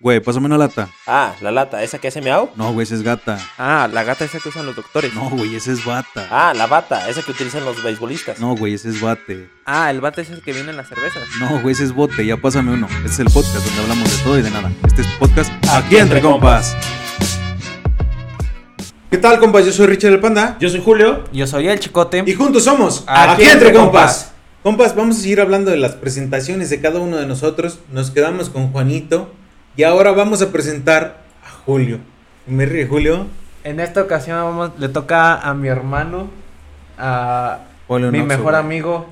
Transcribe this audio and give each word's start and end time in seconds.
Güey, 0.00 0.20
pásame 0.20 0.46
una 0.46 0.56
lata. 0.56 0.88
Ah, 1.08 1.34
la 1.40 1.50
lata, 1.50 1.82
¿esa 1.82 1.98
que 1.98 2.06
hace 2.06 2.20
miau? 2.20 2.50
No, 2.54 2.72
güey, 2.72 2.84
esa 2.84 2.94
es 2.94 3.02
gata. 3.02 3.36
Ah, 3.58 3.88
la 3.92 4.04
gata 4.04 4.24
esa 4.24 4.38
que 4.38 4.48
usan 4.48 4.64
los 4.64 4.76
doctores. 4.76 5.12
No, 5.12 5.28
güey, 5.28 5.56
esa 5.56 5.72
es 5.72 5.84
bata. 5.84 6.28
Ah, 6.30 6.54
la 6.54 6.68
bata, 6.68 7.08
esa 7.08 7.20
que 7.22 7.32
utilizan 7.32 7.64
los 7.64 7.82
beisbolistas. 7.82 8.38
No, 8.38 8.54
güey, 8.54 8.74
ese 8.74 8.90
es 8.90 9.00
bate. 9.00 9.50
Ah, 9.66 9.90
el 9.90 10.00
bate 10.00 10.22
es 10.22 10.30
el 10.30 10.40
que 10.40 10.52
viene 10.52 10.70
en 10.70 10.76
las 10.76 10.88
cervezas. 10.88 11.24
No, 11.40 11.60
güey, 11.62 11.72
ese 11.72 11.82
es 11.82 11.92
bote. 11.92 12.24
Ya 12.24 12.36
pásame 12.36 12.74
uno. 12.74 12.86
Este 12.98 13.08
es 13.08 13.18
el 13.18 13.26
podcast 13.26 13.56
donde 13.56 13.82
hablamos 13.82 14.16
de 14.16 14.22
todo 14.22 14.38
y 14.38 14.42
de 14.42 14.50
nada. 14.52 14.70
Este 14.86 15.02
es 15.02 15.08
podcast 15.18 15.50
Aquí 15.68 15.96
Entre 15.96 16.20
Compas. 16.20 16.76
¿Qué 19.10 19.18
tal, 19.18 19.40
compas? 19.40 19.66
Yo 19.66 19.72
soy 19.72 19.88
Richard 19.88 20.12
el 20.12 20.20
Panda. 20.20 20.58
Yo 20.60 20.68
soy 20.68 20.80
Julio. 20.80 21.24
Yo 21.32 21.48
soy 21.48 21.66
el 21.66 21.80
Chicote. 21.80 22.22
Y 22.24 22.34
juntos 22.34 22.62
somos 22.62 23.02
Aquí 23.08 23.42
Entre 23.42 23.72
Compas. 23.72 24.30
Compas, 24.62 24.94
vamos 24.94 25.16
a 25.16 25.20
seguir 25.22 25.40
hablando 25.40 25.72
de 25.72 25.76
las 25.76 25.94
presentaciones 25.94 26.70
de 26.70 26.80
cada 26.80 27.00
uno 27.00 27.16
de 27.16 27.26
nosotros. 27.26 27.80
Nos 27.90 28.12
quedamos 28.12 28.48
con 28.48 28.70
Juanito. 28.70 29.32
Y 29.78 29.84
ahora 29.84 30.10
vamos 30.10 30.42
a 30.42 30.50
presentar 30.50 31.18
a 31.46 31.50
Julio. 31.64 32.00
Me 32.48 32.66
ríe, 32.66 32.84
Julio. 32.84 33.28
En 33.62 33.78
esta 33.78 34.02
ocasión 34.02 34.36
vamos, 34.42 34.72
le 34.76 34.88
toca 34.88 35.36
a 35.36 35.54
mi 35.54 35.68
hermano, 35.68 36.28
a 36.98 37.58
Ponle 37.86 38.10
mi 38.10 38.20
mejor 38.24 38.56
amigo, 38.56 39.06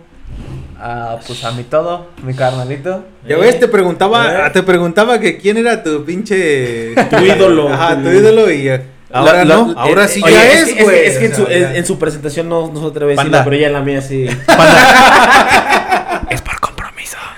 a 0.80 1.18
pues 1.24 1.44
a 1.44 1.52
mi 1.52 1.62
todo, 1.62 2.08
mi 2.24 2.34
carnalito. 2.34 3.04
Ya 3.28 3.36
ves, 3.36 3.60
te 3.60 3.68
preguntaba, 3.68 4.50
te 4.52 4.64
preguntaba 4.64 5.20
que 5.20 5.38
quién 5.38 5.56
era 5.56 5.84
tu 5.84 6.04
pinche... 6.04 6.96
Tu 7.10 7.16
ídolo. 7.24 7.68
Ajá, 7.72 8.02
tu 8.02 8.08
ídolo 8.08 8.50
y 8.50 8.68
eh, 8.68 8.82
ahora 9.12 9.44
La- 9.44 9.54
no, 9.56 9.72
la- 9.72 9.80
ahora 9.82 10.04
eh, 10.06 10.08
sí 10.08 10.20
oye, 10.24 10.32
ya 10.34 10.50
es, 10.52 10.62
es, 10.68 10.74
que- 10.74 10.82
güey. 10.82 11.06
Es, 11.06 11.18
que 11.18 11.26
en 11.26 11.32
O 11.32 11.36
su, 11.36 11.46
en, 11.46 11.76
en 11.76 11.86
su 11.86 11.96
presentación 11.96 12.48
no, 12.48 12.72
no 12.72 12.80
se 12.80 12.86
atreve 12.88 13.12
a 13.12 13.16
decirlo, 13.18 13.38
pero 13.44 13.54
ya 13.56 13.68
en 13.68 13.72
la 13.72 13.82
mía 13.82 14.02
sí. 14.02 14.26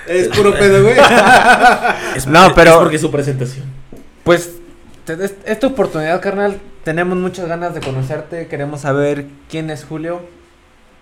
Es 0.09 0.29
puro 0.29 0.53
pedo, 0.55 0.83
güey. 0.83 0.97
Es, 2.16 2.27
No, 2.27 2.55
pero- 2.55 2.73
es 2.73 2.77
porque 2.79 2.99
su 2.99 3.11
presentación. 3.11 3.66
Pues 4.25 4.55
te- 5.05 5.23
es- 5.24 5.35
esta 5.45 5.66
oportunidad, 5.66 6.21
carnal. 6.21 6.59
Tenemos 6.85 7.16
muchas 7.19 7.46
ganas 7.46 7.74
de 7.74 7.80
conocerte. 7.80 8.47
Queremos 8.47 8.80
saber 8.82 9.27
quién 9.51 9.69
es 9.71 9.85
Julio, 9.85 10.23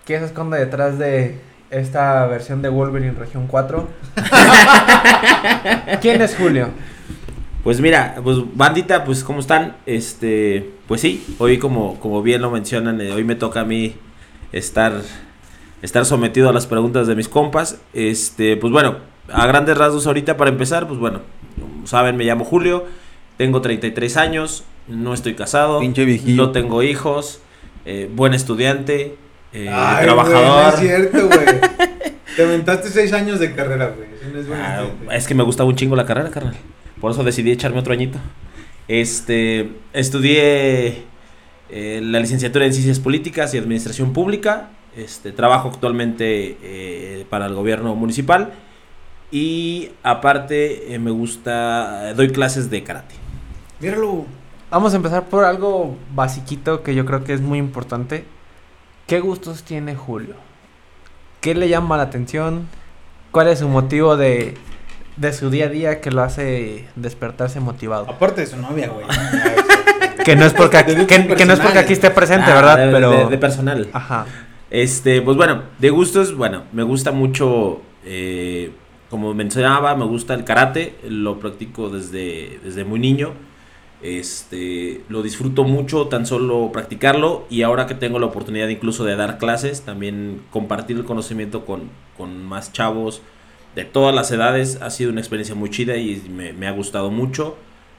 quién 0.05 0.21
se 0.21 0.27
esconde 0.27 0.59
detrás 0.59 0.99
de 0.99 1.39
esta 1.71 2.27
versión 2.27 2.63
de 2.63 2.69
Wolverine 2.69 3.13
Región 3.19 3.47
4. 3.47 3.89
¿Quién 6.01 6.23
es 6.23 6.35
Julio? 6.37 6.69
Pues 7.63 7.81
mira, 7.81 8.17
pues 8.23 8.39
bandita, 8.55 9.05
pues 9.05 9.25
¿cómo 9.25 9.41
están? 9.41 9.77
Este, 9.87 10.71
pues 10.87 11.01
sí, 11.01 11.25
hoy 11.39 11.59
como, 11.59 11.99
como 11.99 12.23
bien 12.23 12.41
lo 12.43 12.51
mencionan, 12.51 13.01
eh, 13.01 13.11
hoy 13.13 13.25
me 13.25 13.35
toca 13.35 13.61
a 13.61 13.65
mí 13.65 13.97
estar, 14.53 14.93
estar 15.87 16.05
sometido 16.05 16.49
a 16.49 16.53
las 16.53 16.67
preguntas 16.67 17.07
de 17.07 17.15
mis 17.15 17.29
compas. 17.29 17.79
Este, 17.95 18.57
pues 18.57 18.73
bueno, 18.73 18.97
a 19.33 19.47
grandes 19.47 19.79
rasgos 19.79 20.07
ahorita 20.07 20.37
para 20.37 20.51
empezar, 20.51 20.87
pues 20.89 20.99
bueno, 20.99 21.23
como 21.61 21.87
saben, 21.87 22.17
me 22.17 22.25
llamo 22.25 22.45
Julio, 22.45 22.85
tengo 23.37 23.61
33 23.61 24.17
años, 24.17 24.65
no 24.89 25.15
estoy 25.15 25.35
casado, 25.35 25.81
no 26.27 26.51
tengo 26.51 26.83
hijos, 26.83 27.41
eh, 27.85 28.11
buen 28.13 28.35
estudiante, 28.35 29.15
eh, 29.53 29.71
Ay, 29.73 30.05
trabajador. 30.05 30.63
no 30.65 30.69
es 30.69 30.81
cierto, 30.81 31.29
güey. 31.29 31.47
Te 32.37 32.43
aventaste 32.43 32.89
seis 32.91 33.13
años 33.13 33.39
de 33.39 33.55
carrera, 33.55 33.95
güey. 33.97 34.09
No 34.33 34.41
es 34.41 34.47
Ah, 34.53 34.85
es 35.13 35.27
que 35.29 35.35
me 35.35 35.45
gustaba 35.45 35.69
un 35.69 35.77
chingo 35.77 35.95
la 35.97 36.05
carrera, 36.05 36.31
carnal. 36.31 36.57
Por 37.01 37.13
eso 37.13 37.23
decidí 37.23 37.53
echarme 37.53 37.79
otro 37.79 37.93
añito. 37.93 38.19
Este, 38.89 39.71
estudié 39.93 41.05
eh, 41.71 42.01
la 42.03 42.19
licenciatura 42.21 42.67
en 42.67 42.73
Ciencias 42.73 42.99
Políticas 43.01 43.55
y 43.55 43.59
Administración 43.59 44.13
Pública. 44.13 44.71
Este, 44.97 45.31
trabajo 45.33 45.69
actualmente 45.69 46.57
eh, 46.63 47.27
para 47.29 47.47
el 47.47 47.55
gobierno 47.55 47.95
municipal. 47.95 48.53
Y 49.31 49.91
aparte 50.03 50.95
eh, 50.95 50.99
me 50.99 51.11
gusta, 51.11 52.15
doy 52.15 52.31
clases 52.31 52.71
de 52.71 52.83
karate. 52.83 53.15
Míralo. 53.81 54.25
Vamos 54.71 54.93
a 54.95 54.97
empezar 54.97 55.25
por 55.25 55.45
algo 55.45 55.97
basiquito 56.15 56.83
que 56.83 56.95
yo 56.95 57.05
creo 57.05 57.25
que 57.25 57.33
es 57.35 57.41
muy 57.41 57.59
importante. 57.59 58.25
¿Qué 59.07 59.21
gustos 59.21 59.63
tiene 59.63 59.95
Julio? 59.95 60.35
¿Qué 61.41 61.55
le 61.55 61.69
llama 61.69 61.97
la 61.97 62.05
atención? 62.05 62.67
¿Cuál 63.31 63.49
es 63.49 63.59
su 63.61 63.69
motivo 63.69 64.17
de, 64.17 64.55
de 65.17 65.33
su 65.33 65.51
día 65.51 65.67
a 65.67 65.69
día 65.69 66.01
que 66.01 66.11
lo 66.11 66.23
hace 66.23 66.87
despertarse 66.97 67.61
motivado? 67.61 68.11
Aparte 68.11 68.41
de 68.41 68.47
su 68.49 68.57
novia, 68.57 68.89
güey. 68.89 69.07
Que 70.25 70.35
no 70.35 70.45
es 70.47 70.55
porque 70.55 70.79
aquí, 70.79 70.95
que, 71.07 71.45
no 71.45 71.53
es 71.53 71.61
porque 71.61 71.79
aquí 71.79 71.93
esté 71.93 72.11
presente, 72.11 72.51
Ah, 72.51 72.55
¿verdad? 72.55 72.77
de- 72.87 72.93
Pero 72.93 73.11
de- 73.11 73.27
de 73.27 73.39
personal. 73.39 73.89
ajá. 73.93 74.27
Este, 74.71 75.23
pues 75.23 75.37
bueno, 75.37 75.63
de 75.79 75.91
gustos, 75.91 76.37
bueno, 76.37 76.65
me 76.73 76.83
gusta 76.83 77.13
mucho, 77.13 77.81
eh, 78.05 78.73
como 79.11 79.33
mencionaba, 79.33 79.95
me 79.95 80.05
gusta 80.05 80.35
el 80.35 80.45
karate, 80.45 80.97
lo 81.09 81.39
practico 81.39 81.89
desde, 81.89 82.59
desde 82.65 82.85
muy 82.85 82.99
niño, 82.99 83.33
este, 84.03 85.03
lo 85.09 85.23
disfruto 85.23 85.65
mucho 85.65 86.09
tan 86.09 86.27
solo 86.27 86.71
practicarlo 86.73 87.47
y 87.49 87.63
ahora 87.63 87.87
que 87.87 87.95
tengo 87.95 88.19
la 88.19 88.27
oportunidad 88.27 88.69
incluso 88.69 89.05
de 89.05 89.17
dar 89.17 89.39
clases, 89.39 89.83
también 89.83 90.43
compartir 90.51 90.97
el 90.97 91.05
conocimiento 91.05 91.65
con, 91.65 91.91
con 92.17 92.45
más 92.45 92.73
chavos 92.73 93.23
de 93.77 93.85
todas 93.85 94.15
las 94.15 94.33
edades, 94.33 94.81
ha 94.81 94.91
sido 94.91 95.11
una 95.11 95.21
experiencia 95.21 95.55
muy 95.55 95.71
chida 95.71 95.97
y 95.97 96.23
me, 96.31 96.67
ha 96.67 96.73
gustado 96.73 97.11
mucho. 97.11 97.57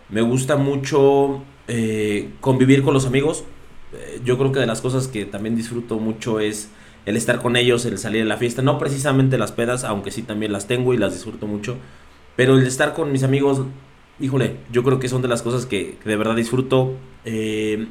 Me 0.09 0.21
gusta 0.21 0.57
mucho 0.57 1.43
eh, 1.67 2.31
convivir 2.41 2.81
con 2.81 2.95
los 2.95 3.05
amigos, 3.05 3.43
yo 4.23 4.37
creo 4.37 4.51
que 4.51 4.59
de 4.59 4.65
las 4.65 4.81
cosas 4.81 5.07
que 5.07 5.25
también 5.25 5.55
disfruto 5.55 5.99
mucho 5.99 6.39
es 6.39 6.69
el 7.05 7.15
estar 7.15 7.41
con 7.41 7.55
ellos, 7.55 7.85
el 7.85 7.97
salir 7.97 8.23
a 8.23 8.25
la 8.25 8.37
fiesta, 8.37 8.61
no 8.61 8.77
precisamente 8.77 9.37
las 9.37 9.53
pedas, 9.53 9.83
aunque 9.85 10.11
sí 10.11 10.23
también 10.23 10.51
las 10.51 10.67
tengo 10.67 10.93
y 10.93 10.97
las 10.97 11.13
disfruto 11.13 11.47
mucho, 11.47 11.77
pero 12.35 12.57
el 12.57 12.67
estar 12.67 12.93
con 12.93 13.11
mis 13.11 13.23
amigos, 13.23 13.61
híjole, 14.19 14.57
yo 14.71 14.83
creo 14.83 14.99
que 14.99 15.09
son 15.09 15.21
de 15.21 15.27
las 15.27 15.41
cosas 15.41 15.65
que, 15.65 15.97
que 16.03 16.09
de 16.09 16.15
verdad 16.15 16.35
disfruto. 16.35 16.93
Eh, 17.25 17.87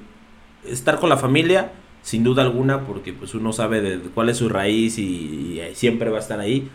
estar 0.69 1.01
con 1.01 1.09
la 1.09 1.17
familia, 1.17 1.73
sin 2.03 2.25
duda 2.25 2.43
alguna, 2.43 2.87
porque 2.87 3.13
pues 3.13 3.35
uno 3.35 3.53
sabe 3.53 3.81
de 3.81 3.99
cuál 4.11 4.29
es 4.29 4.37
su 4.37 4.49
raíz 4.49 4.99
y, 4.99 5.03
y, 5.03 5.61
eh, 5.61 5.75
siempre 5.75 6.11
va 6.11 6.19
a 6.19 6.21
estar 6.21 6.39
ahí. 6.39 6.69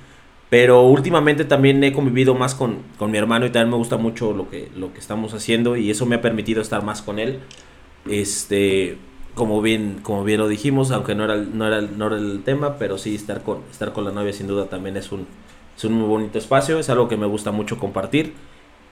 Pero 0.50 0.81
últimamente 0.81 1.46
también 1.46 1.81
he 1.84 1.94
convivido 1.94 2.36
más 2.36 2.56
con, 2.56 2.80
con 2.98 3.10
mi 3.10 3.18
hermano 3.18 3.46
y 3.46 3.52
también 3.52 3.70
me 3.70 3.78
gusta 3.78 3.96
mucho 3.96 4.34
lo 4.34 4.50
que, 4.50 4.70
lo 4.76 4.92
que 4.92 5.00
estamos 5.00 5.34
haciendo 5.34 5.78
y 5.78 5.90
eso 5.90 6.06
me 6.06 6.16
ha 6.16 6.22
permitido 6.22 6.62
estar 6.62 6.84
más 6.84 7.02
con 7.02 7.20
él. 7.20 7.40
Este, 8.10 8.98
como 9.34 9.62
bien, 9.62 10.00
como 10.02 10.24
bien 10.24 10.40
lo 10.40 10.47
dijimos, 10.47 10.92
aunque 10.92 11.16
no 11.16 11.24
era, 11.24 11.38
no 11.38 11.68
era, 11.68 11.81
no 11.81 12.08
era 12.08 12.18
el 12.18 12.44
tema, 12.44 12.78
pero 12.78 12.97
sí 12.97 13.16
estar 13.16 13.44
con, 13.44 13.59
estar 13.72 13.94
con 13.94 14.03
la 14.03 14.12
novia 14.12 14.34
sin 14.34 14.47
duda 14.47 14.66
también 14.66 14.97
es 14.97 15.12
un, 15.12 15.28
es 15.78 15.84
un 15.86 15.94
muy 15.94 16.08
bonito 16.08 16.38
espacio, 16.38 16.80
es 16.80 16.90
algo 16.90 17.08
que 17.08 17.18
me 17.18 17.25
gusta 17.25 17.52
mucho 17.52 17.78
compartir. 17.78 18.34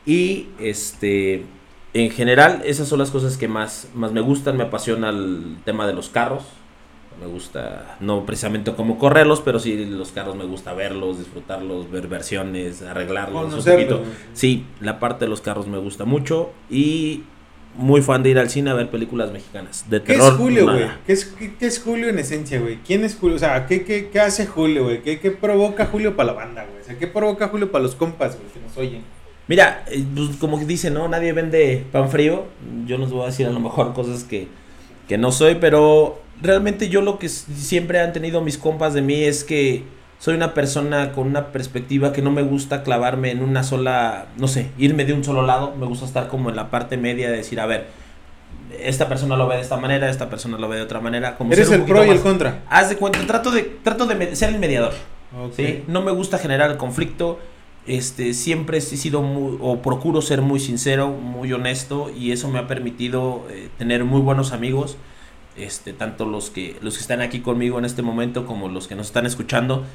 Y 0.05 0.47
este, 0.59 1.45
en 1.93 2.11
general, 2.11 2.61
esas 2.65 2.87
son 2.87 2.99
las 2.99 3.11
cosas 3.11 3.37
que 3.37 3.47
más, 3.47 3.89
más 3.93 4.11
me 4.11 4.21
gustan, 4.21 4.57
me 4.57 4.63
apasiona 4.63 5.09
el 5.09 5.57
tema 5.65 5.87
de 5.87 5.93
los 5.93 6.09
carros. 6.09 6.43
Me 7.19 7.25
gusta, 7.25 7.97
no 7.99 8.25
precisamente 8.25 8.73
como 8.75 8.97
correrlos, 8.97 9.41
pero 9.41 9.59
sí 9.59 9.75
los 9.85 10.13
carros 10.13 10.37
me 10.37 10.45
gusta 10.45 10.73
verlos, 10.73 11.17
disfrutarlos, 11.17 11.91
ver 11.91 12.07
versiones, 12.07 12.81
arreglarlos 12.81 13.53
un 13.53 13.73
poquito. 13.73 14.01
Sí, 14.31 14.65
la 14.79 14.99
parte 14.99 15.25
de 15.25 15.29
los 15.29 15.41
carros 15.41 15.67
me 15.67 15.79
gusta 15.79 16.05
mucho 16.05 16.51
y 16.69 17.23
muy 17.75 18.01
fan 18.01 18.23
de 18.23 18.29
ir 18.29 18.39
al 18.39 18.49
cine 18.49 18.69
a 18.69 18.73
ver 18.73 18.89
películas 18.89 19.31
mexicanas. 19.31 19.85
De 19.89 20.01
¿Qué 20.01 20.13
terror. 20.13 20.33
es 20.33 20.37
Julio, 20.37 20.63
güey? 20.65 20.87
¿Qué 21.05 21.13
es, 21.13 21.25
qué, 21.25 21.55
qué 21.55 21.65
es 21.65 21.79
Julio 21.79 22.09
en 22.09 22.19
esencia, 22.19 22.59
güey? 22.59 22.79
¿Quién 22.85 23.03
es 23.03 23.15
Julio? 23.15 23.35
O 23.35 23.39
sea, 23.39 23.65
¿qué, 23.67 23.83
qué, 23.83 24.09
qué 24.09 24.19
hace 24.19 24.45
Julio, 24.47 24.83
güey? 24.85 25.01
¿Qué, 25.01 25.19
¿Qué 25.19 25.31
provoca 25.31 25.85
Julio 25.85 26.15
para 26.15 26.27
la 26.27 26.33
banda, 26.33 26.65
güey? 26.65 26.81
O 26.81 26.85
sea, 26.85 26.97
¿qué 26.97 27.07
provoca 27.07 27.47
Julio 27.47 27.71
para 27.71 27.83
los 27.83 27.95
compas, 27.95 28.35
güey, 28.37 28.51
que 28.51 28.59
nos 28.59 28.77
oyen? 28.77 29.01
Mira, 29.47 29.83
eh, 29.87 30.03
pues, 30.13 30.37
como 30.37 30.59
que 30.59 30.65
dice, 30.65 30.91
¿no? 30.91 31.07
Nadie 31.07 31.33
vende 31.33 31.85
pan 31.91 32.09
frío. 32.09 32.45
Yo 32.85 33.01
os 33.01 33.11
voy 33.11 33.23
a 33.23 33.27
decir 33.27 33.47
a 33.47 33.51
lo 33.51 33.59
mejor 33.59 33.93
cosas 33.93 34.23
que, 34.23 34.47
que 35.07 35.17
no 35.17 35.31
soy, 35.31 35.55
pero 35.55 36.21
realmente 36.41 36.89
yo 36.89 37.01
lo 37.01 37.17
que 37.17 37.29
siempre 37.29 37.99
han 37.99 38.13
tenido 38.13 38.41
mis 38.41 38.57
compas 38.57 38.93
de 38.93 39.01
mí 39.01 39.23
es 39.23 39.43
que 39.43 39.83
soy 40.19 40.35
una 40.35 40.53
persona 40.53 41.13
con 41.13 41.27
una 41.27 41.47
perspectiva 41.47 42.11
que 42.11 42.21
no 42.21 42.29
me 42.29 42.41
gusta 42.41 42.83
clavarme 42.83 43.31
en 43.31 43.41
una 43.41 43.63
sola, 43.63 44.27
no 44.37 44.49
sé, 44.49 44.69
irme 44.77 45.05
de 45.05 45.13
un 45.13 45.23
solo 45.23 45.45
lado. 45.45 45.73
Me 45.77 45.85
gusta 45.85 46.05
estar 46.05 46.27
como 46.27 46.49
en 46.49 46.57
la 46.57 46.69
parte 46.69 46.97
media 46.97 47.31
de 47.31 47.37
decir, 47.37 47.61
a 47.61 47.65
ver, 47.65 47.87
esta 48.77 49.07
persona 49.07 49.37
lo 49.37 49.47
ve 49.47 49.55
de 49.55 49.61
esta 49.61 49.77
manera, 49.77 50.09
esta 50.09 50.29
persona 50.29 50.57
lo 50.57 50.67
ve 50.67 50.75
de 50.75 50.83
otra 50.83 50.99
manera. 50.99 51.37
Como 51.37 51.53
Eres 51.53 51.71
el 51.71 51.83
pro 51.83 52.05
y 52.05 52.09
el 52.09 52.19
contra. 52.19 52.63
Haz 52.69 52.89
de 52.89 52.97
cuenta, 52.97 53.25
trato 53.25 53.49
de, 53.49 53.63
trato 53.63 54.05
de 54.07 54.35
ser 54.35 54.49
el 54.49 54.59
mediador. 54.59 54.91
Ok. 55.41 55.53
¿sí? 55.55 55.83
No 55.87 56.01
me 56.01 56.11
gusta 56.11 56.37
generar 56.37 56.75
conflicto. 56.75 57.39
Este, 57.87 58.33
siempre 58.33 58.79
he 58.79 58.81
sido 58.81 59.21
muy, 59.21 59.57
o 59.61 59.81
procuro 59.81 60.21
ser 60.21 60.41
muy 60.41 60.59
sincero, 60.59 61.07
muy 61.07 61.53
honesto 61.53 62.11
y 62.15 62.33
eso 62.33 62.49
me 62.49 62.59
ha 62.59 62.67
permitido 62.67 63.47
eh, 63.49 63.69
tener 63.77 64.03
muy 64.03 64.21
buenos 64.21 64.51
amigos, 64.51 64.97
este, 65.55 65.93
tanto 65.93 66.25
los 66.25 66.49
que, 66.49 66.75
los 66.81 66.95
que 66.95 67.01
están 67.01 67.21
aquí 67.21 67.39
conmigo 67.39 67.79
en 67.79 67.85
este 67.85 68.01
momento 68.01 68.45
como 68.45 68.67
los 68.67 68.87
que 68.87 68.95
nos 68.95 69.07
están 69.07 69.25
escuchando. 69.25 69.85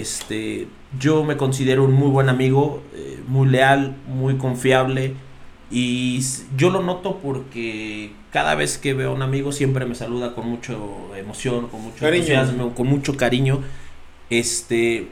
Este, 0.00 0.66
yo 0.98 1.24
me 1.24 1.36
considero 1.36 1.84
un 1.84 1.92
muy 1.92 2.08
buen 2.08 2.28
amigo, 2.28 2.82
eh, 2.94 3.18
muy 3.26 3.48
leal, 3.48 3.96
muy 4.08 4.36
confiable 4.36 5.14
y 5.70 6.20
yo 6.56 6.70
lo 6.70 6.82
noto 6.82 7.18
porque 7.22 8.12
cada 8.30 8.54
vez 8.54 8.78
que 8.78 8.94
veo 8.94 9.10
a 9.10 9.14
un 9.14 9.22
amigo 9.22 9.52
siempre 9.52 9.84
me 9.86 9.94
saluda 9.94 10.34
con 10.34 10.48
mucha 10.48 10.74
emoción, 11.18 11.68
con 11.68 11.82
mucho 11.82 11.96
Cariño. 12.00 12.22
entusiasmo, 12.24 12.74
con 12.74 12.86
mucho 12.86 13.16
cariño. 13.16 13.60
Este, 14.30 15.08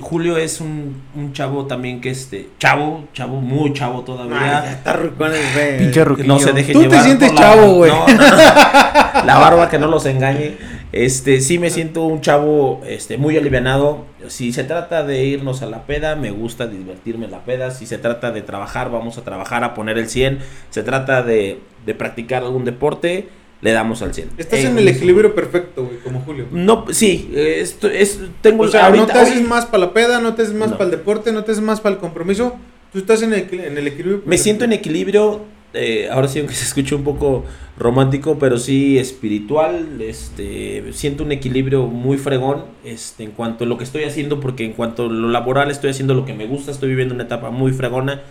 Julio 0.00 0.36
es 0.38 0.60
un, 0.60 1.02
un 1.14 1.32
chavo 1.32 1.66
también 1.66 2.00
que 2.00 2.10
este, 2.10 2.48
chavo, 2.58 3.04
chavo, 3.12 3.40
muy 3.40 3.72
chavo 3.72 3.98
Ay, 3.98 4.04
todavía. 4.04 4.36
ya 4.64 4.72
está 4.72 4.92
rucón 4.94 5.32
el 5.34 5.42
güey. 5.54 5.78
Pinche 5.78 6.04
ruquillo. 6.04 6.28
no 6.28 6.38
se 6.38 6.52
deje 6.52 6.72
Tú 6.72 6.80
te 6.82 6.88
llevar 6.88 7.04
sientes 7.04 7.30
por 7.32 7.40
la- 7.40 7.46
chavo, 7.46 7.72
güey. 7.74 7.90
No, 7.90 8.06
no, 8.06 8.14
no. 8.14 9.24
La 9.26 9.38
barba 9.38 9.68
que 9.68 9.78
no 9.78 9.88
los 9.88 10.06
engañe. 10.06 10.56
Este, 10.92 11.40
sí 11.40 11.58
me 11.58 11.70
siento 11.70 12.04
un 12.04 12.20
chavo 12.20 12.82
este 12.86 13.16
muy 13.18 13.36
alivianado. 13.36 14.06
Si 14.28 14.52
se 14.52 14.64
trata 14.64 15.04
de 15.04 15.24
irnos 15.24 15.62
a 15.62 15.66
la 15.66 15.86
peda, 15.86 16.16
me 16.16 16.30
gusta 16.30 16.66
divertirme 16.66 17.26
en 17.26 17.30
la 17.32 17.44
peda. 17.44 17.70
Si 17.70 17.86
se 17.86 17.98
trata 17.98 18.30
de 18.32 18.42
trabajar, 18.42 18.90
vamos 18.90 19.18
a 19.18 19.22
trabajar 19.24 19.64
a 19.64 19.74
poner 19.74 19.98
el 19.98 20.08
100. 20.08 20.38
Se 20.70 20.82
trata 20.82 21.22
de, 21.22 21.60
de 21.86 21.94
practicar 21.94 22.42
algún 22.42 22.64
deporte, 22.64 23.28
le 23.60 23.72
damos 23.72 24.02
al 24.02 24.12
100. 24.14 24.30
Estás 24.38 24.60
en 24.60 24.76
el 24.78 24.88
equilibrio 24.88 25.34
perfecto, 25.34 25.84
güey, 25.84 25.98
como 25.98 26.20
Julio. 26.20 26.46
No, 26.50 26.84
sí, 26.90 27.30
esto 27.34 27.88
es 27.88 28.18
tengo 28.40 28.64
O 28.64 28.68
sea, 28.68 28.86
ahorita- 28.86 29.06
no 29.06 29.12
te 29.12 29.18
haces 29.18 29.42
más 29.46 29.66
para 29.66 29.86
la 29.86 29.92
peda, 29.92 30.20
no 30.20 30.34
te 30.34 30.42
haces 30.42 30.54
más 30.54 30.70
No. 30.70 30.78
para 30.78 30.90
el 30.90 30.96
deporte, 30.96 31.32
no 31.32 31.44
te 31.44 31.52
haces 31.52 31.62
más 31.62 31.80
para 31.80 31.94
el 31.94 32.00
compromiso. 32.00 32.56
Tú 32.92 32.98
estás 32.98 33.22
en 33.22 33.32
el, 33.32 33.48
en 33.52 33.78
el 33.78 33.86
equilibrio. 33.86 34.16
Me 34.18 34.22
perfecto. 34.24 34.42
siento 34.42 34.64
en 34.64 34.72
equilibrio, 34.72 35.42
eh, 35.74 36.08
ahora 36.10 36.28
sí, 36.28 36.38
aunque 36.38 36.54
se 36.56 36.64
escuche 36.64 36.94
un 36.94 37.04
poco 37.04 37.44
romántico, 37.78 38.38
pero 38.38 38.58
sí 38.58 38.98
espiritual. 38.98 40.00
Este, 40.02 40.92
siento 40.92 41.24
un 41.24 41.32
equilibrio 41.32 41.86
muy 41.86 42.18
fregón 42.18 42.64
este, 42.84 43.24
en 43.24 43.32
cuanto 43.32 43.64
a 43.64 43.66
lo 43.66 43.78
que 43.78 43.84
estoy 43.84 44.04
haciendo, 44.04 44.40
porque 44.40 44.64
en 44.64 44.72
cuanto 44.72 45.06
a 45.06 45.08
lo 45.08 45.28
laboral 45.28 45.70
estoy 45.70 45.90
haciendo 45.90 46.14
lo 46.14 46.24
que 46.24 46.34
me 46.34 46.46
gusta, 46.46 46.70
estoy 46.70 46.90
viviendo 46.90 47.14
una 47.14 47.24
etapa 47.24 47.50
muy 47.50 47.72
fregona. 47.72 48.22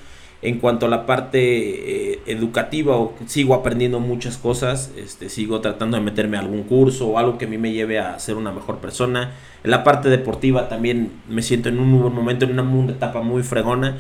En 0.43 0.57
cuanto 0.57 0.87
a 0.87 0.89
la 0.89 1.05
parte 1.05 2.13
eh, 2.13 2.19
educativa, 2.25 2.97
o- 2.97 3.13
sigo 3.27 3.53
aprendiendo 3.53 3.99
muchas 3.99 4.37
cosas, 4.37 4.91
este, 4.97 5.29
sigo 5.29 5.61
tratando 5.61 5.97
de 5.97 6.03
meterme 6.03 6.37
a 6.37 6.39
algún 6.39 6.63
curso 6.63 7.09
o 7.09 7.17
algo 7.19 7.37
que 7.37 7.45
a 7.45 7.47
mí 7.47 7.59
me 7.59 7.71
lleve 7.73 7.99
a 7.99 8.17
ser 8.17 8.35
una 8.37 8.51
mejor 8.51 8.79
persona. 8.79 9.33
En 9.63 9.69
la 9.69 9.83
parte 9.83 10.09
deportiva 10.09 10.67
también 10.67 11.11
me 11.29 11.43
siento 11.43 11.69
en 11.69 11.79
un 11.79 11.91
nuevo 11.91 12.09
momento, 12.09 12.45
en 12.45 12.51
una, 12.53 12.63
una 12.63 12.91
etapa 12.93 13.21
muy 13.21 13.43
fregona. 13.43 13.97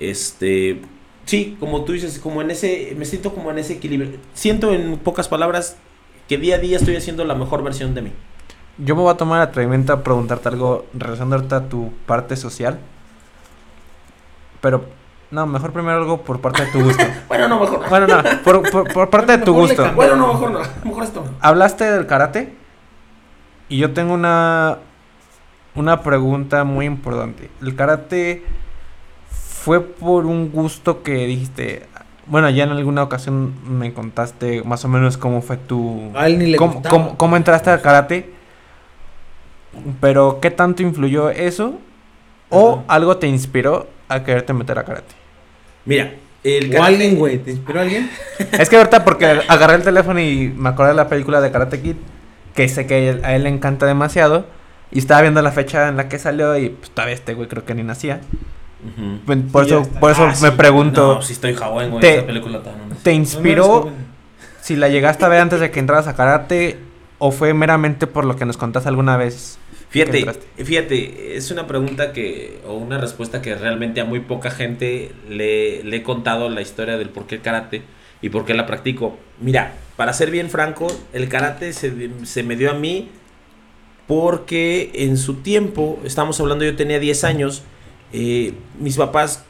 Este, 0.00 0.80
sí, 1.26 1.56
como 1.60 1.84
tú 1.84 1.92
dices, 1.92 2.18
como 2.18 2.42
en 2.42 2.50
ese, 2.50 2.94
me 2.96 3.04
siento 3.04 3.34
como 3.34 3.50
en 3.50 3.58
ese 3.58 3.74
equilibrio. 3.74 4.18
Siento 4.34 4.72
en 4.72 4.98
pocas 4.98 5.28
palabras 5.28 5.76
que 6.28 6.38
día 6.38 6.56
a 6.56 6.58
día 6.58 6.76
estoy 6.76 6.96
haciendo 6.96 7.24
la 7.24 7.34
mejor 7.34 7.62
versión 7.62 7.94
de 7.94 8.02
mí. 8.02 8.12
Yo 8.78 8.96
me 8.96 9.02
voy 9.02 9.12
a 9.12 9.16
tomar 9.16 9.40
el 9.42 9.48
atrevimiento 9.48 9.92
a 9.92 10.02
preguntarte 10.02 10.48
algo 10.48 10.86
relacionado 10.94 11.36
ahorita 11.36 11.56
a 11.56 11.68
tu 11.68 11.92
parte 12.06 12.34
social. 12.36 12.78
Pero, 14.60 14.84
no, 15.30 15.46
mejor 15.46 15.72
primero 15.72 15.98
algo 15.98 16.22
por 16.22 16.40
parte 16.40 16.64
de 16.64 16.72
tu 16.72 16.82
gusto. 16.82 17.04
Bueno, 17.28 17.48
no, 17.48 17.60
mejor 17.60 17.80
no. 17.82 17.88
bueno, 17.88 18.06
no, 18.06 18.22
por, 18.42 18.70
por- 18.70 18.92
por 18.92 19.10
parte 19.10 19.38
de 19.38 19.44
tu 19.44 19.52
gusto. 19.54 19.92
Bueno, 19.94 20.16
no, 20.16 20.28
mejor 20.32 20.50
no. 20.52 20.60
Mejor 20.84 21.04
esto. 21.04 21.24
Hablaste 21.40 21.84
del 21.90 22.06
karate 22.06 22.54
y 23.68 23.78
yo 23.78 23.92
tengo 23.92 24.14
una 24.14 24.78
una 25.74 26.02
pregunta 26.02 26.62
muy 26.64 26.86
importante. 26.86 27.50
El 27.60 27.74
karate 27.74 28.44
fue 29.64 29.80
por 29.82 30.26
un 30.26 30.50
gusto 30.52 31.02
que 31.02 31.26
dijiste, 31.26 31.86
bueno, 32.26 32.50
ya 32.50 32.64
en 32.64 32.70
alguna 32.70 33.02
ocasión 33.02 33.54
me 33.66 33.94
contaste 33.94 34.62
más 34.62 34.84
o 34.84 34.88
menos 34.88 35.16
cómo 35.16 35.40
fue 35.40 35.56
tu 35.56 36.10
A 36.14 36.26
él 36.26 36.38
ni 36.38 36.46
le 36.48 36.58
cómo, 36.58 36.82
cómo- 36.82 37.16
cómo 37.16 37.36
entraste 37.38 37.70
al 37.70 37.80
karate, 37.80 38.28
pero 40.00 40.38
¿qué 40.40 40.50
tanto 40.50 40.82
influyó 40.82 41.30
eso? 41.30 41.78
¿O 42.50 42.74
Ajá. 42.76 42.84
algo 42.88 43.16
te 43.16 43.26
inspiró 43.26 43.88
a 44.08 44.22
quererte 44.22 44.52
meter 44.52 44.78
a 44.78 44.84
karate? 44.84 45.14
Mira, 45.86 46.12
el 46.44 46.66
O 46.68 46.72
karate- 46.72 46.82
alguien, 46.86 47.16
güey. 47.16 47.38
¿Te 47.38 47.50
inspiró 47.52 47.80
alguien? 47.80 48.10
Es 48.52 48.68
que 48.68 48.76
ahorita 48.76 49.02
porque 49.04 49.40
agarré 49.48 49.76
el 49.76 49.82
teléfono 49.82 50.20
y 50.20 50.52
me 50.56 50.68
acordé 50.68 50.90
de 50.90 50.96
la 50.96 51.08
película 51.08 51.40
de 51.40 51.50
Karate 51.50 51.80
Kid, 51.80 51.96
que 52.54 52.68
sé 52.68 52.86
que 52.86 52.94
a 52.94 52.98
él, 52.98 53.24
a 53.24 53.34
él 53.34 53.44
le 53.44 53.48
encanta 53.48 53.86
demasiado, 53.86 54.46
y 54.92 54.98
estaba 54.98 55.22
viendo 55.22 55.40
la 55.42 55.50
fecha 55.52 55.88
en 55.88 55.96
la 55.96 56.08
que 56.08 56.18
salió 56.18 56.56
y 56.56 56.68
pues 56.68 56.90
todavía 56.90 57.14
este 57.14 57.34
güey 57.34 57.48
creo 57.48 57.64
que 57.64 57.74
ni 57.74 57.82
nacía. 57.82 58.20
Por 59.52 59.64
Sí, 59.64 59.70
eso, 59.74 59.90
por 60.00 60.10
eso 60.10 60.24
Ah, 60.24 60.34
me 60.42 60.50
sí. 60.50 60.56
pregunto, 60.56 61.14
No, 61.14 61.22
si 61.22 61.32
estoy 61.32 61.54
Hawái, 61.54 61.88
güey. 61.88 62.00
Te- 62.00 62.16
Esa 62.18 62.26
película 62.26 62.62
tan 62.62 62.74
¿te 63.02 63.10
No, 63.12 63.16
no 63.16 63.20
inspiró 63.22 63.90
si 64.60 64.76
la 64.76 64.88
llegaste 64.88 65.24
a 65.24 65.28
ver 65.28 65.40
antes 65.40 65.60
de 65.60 65.70
que 65.70 65.80
entraras 65.80 66.06
a 66.06 66.14
karate 66.16 66.78
o 67.18 67.30
fue 67.30 67.54
meramente 67.54 68.06
por 68.06 68.24
lo 68.24 68.36
que 68.36 68.44
nos 68.44 68.56
contaste 68.56 68.88
alguna 68.88 69.16
vez? 69.16 69.58
Fíjate, 69.88 70.26
fíjate, 70.56 71.36
es 71.36 71.50
una 71.52 71.66
pregunta 71.68 72.12
que, 72.12 72.60
o 72.66 72.74
una 72.74 72.98
respuesta 72.98 73.40
que 73.40 73.54
realmente 73.54 74.00
a 74.00 74.04
muy 74.04 74.18
poca 74.20 74.50
gente 74.50 75.12
le, 75.28 75.84
le 75.84 75.96
he 75.98 76.02
contado 76.02 76.48
la 76.48 76.60
historia 76.62 76.96
del 76.98 77.10
por 77.10 77.26
qué 77.26 77.36
el 77.36 77.42
karate 77.42 77.82
y 78.20 78.28
por 78.28 78.44
qué 78.44 78.54
la 78.54 78.66
practico. 78.66 79.16
Mira, 79.40 79.74
para 79.96 80.12
ser 80.12 80.30
bien 80.32 80.50
franco, 80.50 80.88
el 81.12 81.28
karate 81.28 81.72
se, 81.72 81.92
se 82.24 82.42
me 82.42 82.56
dio 82.56 82.70
a 82.72 82.74
mí 82.74 83.08
porque 84.06 84.90
en 84.94 85.16
su 85.16 85.34
tiempo, 85.36 85.98
estamos 86.04 86.38
hablando, 86.40 86.64
yo 86.64 86.76
tenía 86.76 86.98
10 86.98 87.22
años, 87.24 87.62
eh, 88.16 88.54
mis 88.78 88.96
papás, 88.96 89.44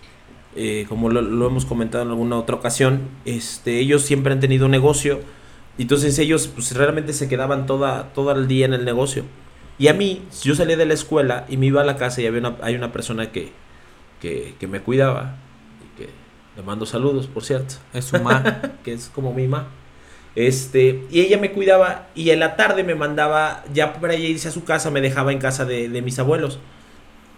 eh, 0.56 0.86
como 0.88 1.10
lo, 1.10 1.20
lo 1.20 1.46
hemos 1.46 1.66
comentado 1.66 2.02
en 2.02 2.08
alguna 2.08 2.38
otra 2.38 2.56
ocasión, 2.56 3.10
este, 3.26 3.78
ellos 3.78 4.00
siempre 4.00 4.32
han 4.32 4.40
tenido 4.40 4.64
un 4.64 4.70
negocio, 4.70 5.20
entonces 5.76 6.18
ellos 6.18 6.48
pues, 6.48 6.74
realmente 6.74 7.12
se 7.12 7.28
quedaban 7.28 7.66
toda, 7.66 8.14
todo 8.14 8.32
el 8.32 8.48
día 8.48 8.64
en 8.64 8.72
el 8.72 8.86
negocio. 8.86 9.24
Y 9.78 9.88
a 9.88 9.92
mí, 9.92 10.22
yo 10.42 10.54
salía 10.54 10.78
de 10.78 10.86
la 10.86 10.94
escuela 10.94 11.44
y 11.46 11.58
me 11.58 11.66
iba 11.66 11.82
a 11.82 11.84
la 11.84 11.98
casa 11.98 12.22
y 12.22 12.26
había 12.26 12.40
una, 12.40 12.56
hay 12.62 12.74
una 12.74 12.90
persona 12.90 13.32
que, 13.32 13.52
que, 14.18 14.54
que 14.58 14.66
me 14.66 14.80
cuidaba, 14.80 15.36
y 15.82 15.98
que 16.00 16.08
le 16.56 16.62
mando 16.62 16.86
saludos, 16.86 17.26
por 17.26 17.44
cierto, 17.44 17.74
Es 17.92 18.06
su 18.06 18.18
ma. 18.18 18.62
que 18.82 18.94
es 18.94 19.10
como 19.14 19.34
mi 19.34 19.46
mamá. 19.46 19.68
Este, 20.36 21.04
y 21.10 21.20
ella 21.20 21.36
me 21.36 21.52
cuidaba 21.52 22.08
y 22.14 22.30
en 22.30 22.40
la 22.40 22.56
tarde 22.56 22.82
me 22.82 22.94
mandaba, 22.94 23.62
ya 23.74 23.92
para 23.92 24.14
ella 24.14 24.26
irse 24.26 24.48
a 24.48 24.52
su 24.52 24.64
casa, 24.64 24.90
me 24.90 25.02
dejaba 25.02 25.32
en 25.32 25.38
casa 25.38 25.66
de, 25.66 25.90
de 25.90 26.00
mis 26.00 26.18
abuelos. 26.18 26.58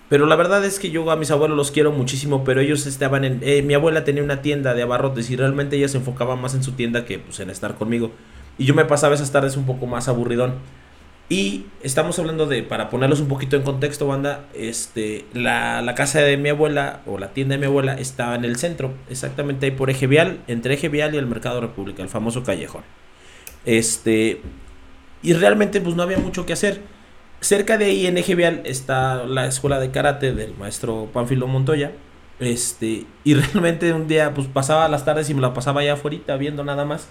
Pero 0.09 0.27
la 0.27 0.37
verdad 0.37 0.65
es 0.65 0.79
que 0.79 0.91
yo 0.91 1.11
a 1.11 1.17
mis 1.17 1.31
abuelos 1.33 1.57
los 1.57 1.71
quiero 1.73 1.91
muchísimo, 1.91 2.45
pero 2.45 2.61
ellos 2.61 2.87
estaban 2.87 3.25
en... 3.25 3.41
eh, 3.43 3.63
mi 3.63 3.75
abuela 3.75 4.05
tenía 4.05 4.23
una 4.23 4.41
tienda 4.41 4.73
de 4.75 4.83
abarrotes 4.83 5.31
y 5.31 5.37
realmente 5.37 5.77
ella 5.77 5.89
se 5.89 5.97
enfocaba 5.97 6.37
más 6.37 6.55
en 6.55 6.63
su 6.63 6.73
tienda 6.73 7.05
que 7.05 7.19
pues, 7.19 7.41
en 7.41 7.51
estar 7.51 7.75
conmigo. 7.75 8.13
Y 8.57 8.65
yo 8.65 8.75
me 8.75 8.85
pasaba 8.85 9.15
esas 9.15 9.33
tardes 9.33 9.57
un 9.57 9.67
poco 9.67 9.87
más 9.87 10.09
aburridón. 10.09 10.55
Y 11.29 11.67
estamos 11.83 12.17
hablando 12.21 12.47
de, 12.47 12.63
para 12.63 12.89
ponerlos 12.89 13.19
un 13.19 13.27
poquito 13.27 13.57
en 13.57 13.63
contexto, 13.63 14.07
banda, 14.07 14.45
este, 14.55 15.25
la, 15.35 15.83
la 15.83 15.97
casa 15.97 16.21
de 16.21 16.37
mi 16.37 16.51
abuela 16.51 17.01
o 17.05 17.19
la 17.19 17.33
tienda 17.33 17.55
de 17.55 17.59
mi 17.59 17.67
abuela 17.67 17.95
estaba 17.95 18.37
en 18.37 18.45
el 18.45 18.55
centro, 18.55 18.95
exactamente 19.11 19.67
ahí 19.67 19.73
por 19.73 19.91
Eje 19.91 20.07
Vial, 20.07 20.39
entre 20.47 20.75
Eje 20.75 20.89
Vial 20.89 21.17
y 21.17 21.19
el 21.19 21.27
Mercado 21.27 21.61
República, 21.61 22.05
el 22.05 22.09
famoso 22.09 22.45
callejón. 22.45 22.83
Este, 23.65 24.41
y 25.21 25.33
realmente 25.33 25.81
pues 25.81 25.97
no 25.97 26.05
había 26.05 26.19
mucho 26.19 26.47
que 26.47 26.53
hacer. 26.53 26.81
Cerca 27.41 27.77
de 27.77 27.85
ahí 27.85 28.07
en 28.07 28.17
está 28.19 29.25
la 29.25 29.47
escuela 29.47 29.79
de 29.79 29.91
karate 29.91 30.33
del 30.33 30.57
maestro 30.57 31.09
Pánfilo 31.13 31.47
Montoya. 31.47 31.93
Este, 32.41 33.07
y 33.25 33.35
realmente 33.35 33.93
un 33.93 34.09
día 34.09 34.35
pues 34.35 34.47
pasaba 34.47 34.89
las 34.89 35.05
tardes 35.05 35.29
y 35.31 35.35
me 35.35 35.41
la 35.41 35.55
pasaba 35.55 35.81
allá 35.81 35.95
afuera 35.95 36.37
viendo 36.37 36.65
nada 36.65 36.85
más. 36.85 37.09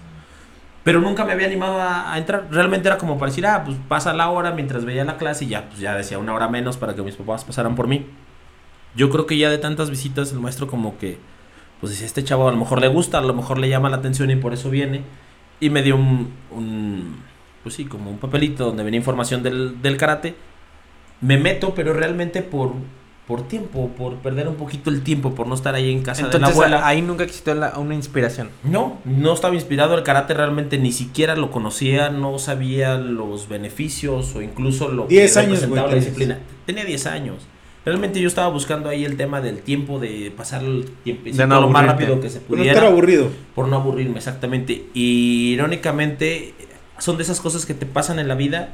Pero 0.83 1.01
nunca 1.01 1.25
me 1.25 1.33
había 1.33 1.47
animado 1.47 1.79
a, 1.81 2.17
entrar. 2.17 2.47
Realmente 2.51 2.87
era 2.87 2.97
como 2.97 3.17
para 3.17 3.31
decir, 3.31 3.45
ah, 3.45 3.63
pues 3.65 3.77
pasa 3.87 4.13
la 4.13 4.29
hora 4.29 4.51
mientras 4.51 4.85
veía 4.85 5.03
la 5.03 5.17
clase 5.17 5.45
y 5.45 5.49
ya, 5.49 5.67
pues 5.67 5.79
ya 5.79 5.95
decía 5.95 6.19
una 6.19 6.33
hora 6.33 6.47
menos 6.47 6.77
para 6.77 6.95
que 6.95 7.01
mis 7.01 7.15
papás 7.15 7.43
pasaran 7.43 7.75
por 7.75 7.87
mí. 7.87 8.05
Yo 8.95 9.09
creo 9.09 9.25
que 9.25 9.37
ya 9.37 9.49
de 9.49 9.57
tantas 9.57 9.89
visitas 9.89 10.31
el 10.31 10.39
maestro 10.39 10.67
como 10.67 10.97
que, 10.97 11.17
pues 11.79 11.91
decía, 11.91 12.05
este 12.05 12.23
chavo 12.23 12.47
a 12.47 12.51
lo 12.51 12.57
mejor 12.57 12.81
le 12.81 12.87
gusta, 12.87 13.17
a 13.17 13.21
lo 13.21 13.33
mejor 13.33 13.57
le 13.57 13.67
llama 13.67 13.89
la 13.89 13.97
atención 13.97 14.29
y 14.29 14.35
por 14.35 14.53
eso 14.53 14.69
viene. 14.69 15.03
Y 15.59 15.69
me 15.69 15.81
dio 15.81 15.95
un 15.95 17.23
pues 17.65 17.75
sí, 17.75 17.85
como 17.85 18.11
un 18.11 18.19
papelito 18.19 18.65
donde 18.65 18.83
venía 18.83 18.99
información 18.99 19.41
del, 19.41 19.81
del 19.81 19.97
karate. 19.97 20.35
Me 21.21 21.37
meto, 21.39 21.73
pero 21.73 21.93
realmente 21.93 22.41
por, 22.43 22.73
por 23.27 23.47
tiempo, 23.47 23.89
por 23.97 24.17
perder 24.17 24.47
un 24.47 24.53
poquito 24.55 24.91
el 24.91 25.01
tiempo, 25.01 25.33
por 25.33 25.47
no 25.47 25.55
estar 25.55 25.73
ahí 25.73 25.91
en 25.91 26.03
casa 26.03 26.21
de 26.21 26.27
la 26.27 26.35
Entonces 26.35 26.55
abuela. 26.55 26.87
ahí 26.87 27.01
nunca 27.01 27.23
existió 27.23 27.55
la- 27.55 27.77
una 27.79 27.95
inspiración. 27.95 28.49
No, 28.63 28.99
no 29.05 29.33
estaba 29.33 29.55
inspirado 29.55 29.95
el 29.97 30.03
karate, 30.03 30.35
realmente 30.35 30.77
ni 30.77 30.91
siquiera 30.91 31.35
lo 31.35 31.49
conocía, 31.49 32.09
no 32.09 32.37
sabía 32.37 32.97
los 32.99 33.49
beneficios 33.49 34.35
o 34.35 34.41
incluso 34.43 34.89
lo 34.89 35.07
Diez 35.07 35.33
que 35.33 35.39
años, 35.39 35.51
representaba 35.61 35.87
güey, 35.87 35.99
la 35.99 36.05
disciplina. 36.05 36.39
Tenía 36.67 36.85
10 36.85 37.05
años. 37.07 37.47
Realmente 37.85 38.19
yo 38.19 38.27
estaba 38.27 38.47
buscando 38.47 38.89
ahí 38.89 39.05
el 39.05 39.15
tema 39.15 39.41
del 39.41 39.59
tiempo, 39.59 39.99
de 39.99 40.33
pasar 40.35 40.63
el 40.63 40.85
tiempo 41.03 41.29
no 41.47 41.61
lo 41.61 41.69
más 41.69 41.85
rápido 41.85 42.19
que 42.19 42.31
se 42.31 42.39
Por 42.39 42.57
no 42.57 42.63
estar 42.63 42.77
pudiera, 42.77 42.87
aburrido. 42.91 43.29
por 43.53 43.67
no 43.67 43.75
aburrirme, 43.75 44.17
exactamente. 44.17 44.85
Y 44.95 45.51
irónicamente, 45.53 46.54
son 46.99 47.17
de 47.17 47.23
esas 47.23 47.39
cosas 47.41 47.65
que 47.65 47.73
te 47.73 47.85
pasan 47.85 48.19
en 48.19 48.27
la 48.27 48.35
vida, 48.35 48.69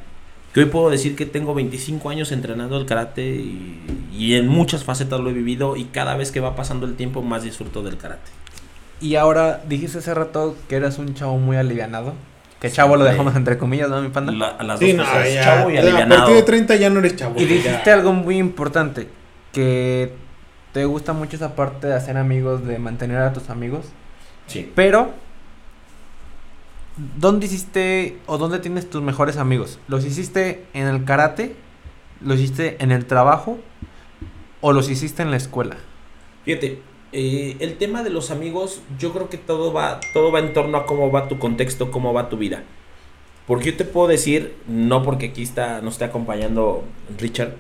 que 0.54 0.60
hoy 0.62 0.66
puedo 0.68 0.90
decir 0.90 1.16
que 1.16 1.26
tengo 1.26 1.54
25 1.54 2.10
años 2.10 2.32
entrenando 2.32 2.78
el 2.78 2.86
karate 2.86 3.26
y, 3.26 3.80
y 4.14 4.36
en 4.36 4.48
muchas 4.48 4.84
facetas 4.84 5.20
lo 5.20 5.30
he 5.30 5.34
vivido 5.34 5.76
y 5.78 5.86
cada 5.86 6.16
vez 6.18 6.32
que 6.32 6.40
va 6.42 6.56
pasando 6.56 6.86
el 6.86 6.96
tiempo 6.96 7.22
más 7.22 7.44
disfruto 7.44 7.82
del 7.84 7.98
karate. 7.98 8.30
Y 9.00 9.16
ahora 9.16 9.62
dijiste 9.68 10.00
hace 10.00 10.14
rato 10.14 10.56
que 10.70 10.76
eras 10.76 11.00
un 11.00 11.14
chavo 11.16 11.38
muy 11.38 11.58
alivianado. 11.58 12.14
Que 12.60 12.70
chavo 12.70 12.96
lo 12.96 13.06
Sí. 13.06 13.12
dejamos 13.12 13.36
entre 13.36 13.58
comillas, 13.58 13.90
¿no, 13.90 14.00
mi 14.04 14.10
panda? 14.10 14.32
La- 14.34 14.50
a 14.50 14.64
las 14.64 14.78
Sí, 14.78 14.90
dos 14.94 14.98
no, 14.98 15.04
cosas, 15.12 15.34
ya, 15.34 15.44
chavo 15.44 15.72
y 15.72 15.78
a 15.78 15.80
alivianado. 15.80 16.20
partir 16.22 16.36
de 16.36 16.44
30 16.44 16.76
ya 16.76 16.90
no 16.92 17.00
eres 17.00 17.16
chavo. 17.16 17.34
Y 17.40 17.46
dijiste 17.46 17.82
ya. 17.86 17.94
algo 17.96 18.14
muy 18.14 18.38
importante, 18.38 19.08
que 19.52 20.14
te 20.72 20.86
gusta 20.86 21.14
mucho 21.14 21.36
esa 21.38 21.56
parte 21.56 21.88
de 21.88 21.96
hacer 21.96 22.18
amigos, 22.18 22.66
de 22.68 22.78
mantener 22.78 23.18
a 23.18 23.34
tus 23.34 23.50
amigos, 23.50 23.86
Sí. 24.46 24.72
pero 24.76 25.12
¿dónde 27.18 27.46
hiciste 27.46 28.18
o 28.26 28.38
dónde 28.38 28.60
tienes 28.60 28.90
tus 28.90 29.02
mejores 29.02 29.38
amigos? 29.38 29.80
¿Los 29.88 30.06
hiciste 30.06 30.66
en 30.74 30.88
el 30.88 31.06
karate? 31.06 31.56
¿Los 32.22 32.40
hiciste 32.40 32.78
en 32.84 32.92
el 32.92 33.06
trabajo? 33.06 33.58
o 34.62 34.72
los 34.72 34.90
hiciste 34.90 35.22
en 35.22 35.32
la 35.32 35.38
escuela? 35.38 35.78
Fíjate, 36.46 36.80
eh, 37.12 37.58
el 37.60 37.78
tema 37.78 38.04
de 38.04 38.10
los 38.10 38.32
amigos, 38.32 38.82
yo 38.98 39.12
creo 39.12 39.30
que 39.30 39.38
todo 39.38 39.74
va, 39.74 40.00
todo 40.14 40.32
va 40.32 40.40
en 40.40 40.54
torno 40.54 40.78
a 40.78 40.86
cómo 40.86 41.12
va 41.12 41.28
tu 41.28 41.40
contexto, 41.40 41.92
cómo 41.92 42.14
va 42.14 42.30
tu 42.30 42.38
vida. 42.38 42.64
Porque 43.48 43.72
yo 43.72 43.78
te 43.78 43.86
puedo 43.86 44.08
decir, 44.08 44.56
no 44.68 45.04
porque 45.04 45.28
aquí 45.28 45.42
está, 45.42 45.82
nos 45.82 45.96
está 45.96 46.06
acompañando 46.06 46.84
Richard, 47.20 47.56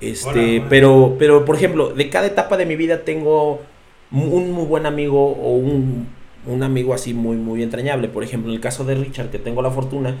este, 0.00 0.58
Hola, 0.58 0.66
pero, 0.68 1.16
pero 1.18 1.44
por 1.44 1.56
ejemplo, 1.56 1.90
de 1.90 2.10
cada 2.10 2.26
etapa 2.26 2.56
de 2.56 2.66
mi 2.66 2.76
vida 2.76 3.04
tengo 3.04 3.62
un 4.10 4.52
muy 4.52 4.66
buen 4.66 4.86
amigo 4.86 5.32
o 5.32 5.56
un, 5.56 6.08
un 6.46 6.62
amigo 6.62 6.94
así 6.94 7.14
muy, 7.14 7.36
muy 7.36 7.62
entrañable. 7.62 8.08
Por 8.08 8.24
ejemplo, 8.24 8.50
en 8.50 8.56
el 8.56 8.60
caso 8.60 8.84
de 8.84 8.94
Richard, 8.94 9.30
que 9.30 9.38
tengo 9.38 9.62
la 9.62 9.70
fortuna, 9.70 10.16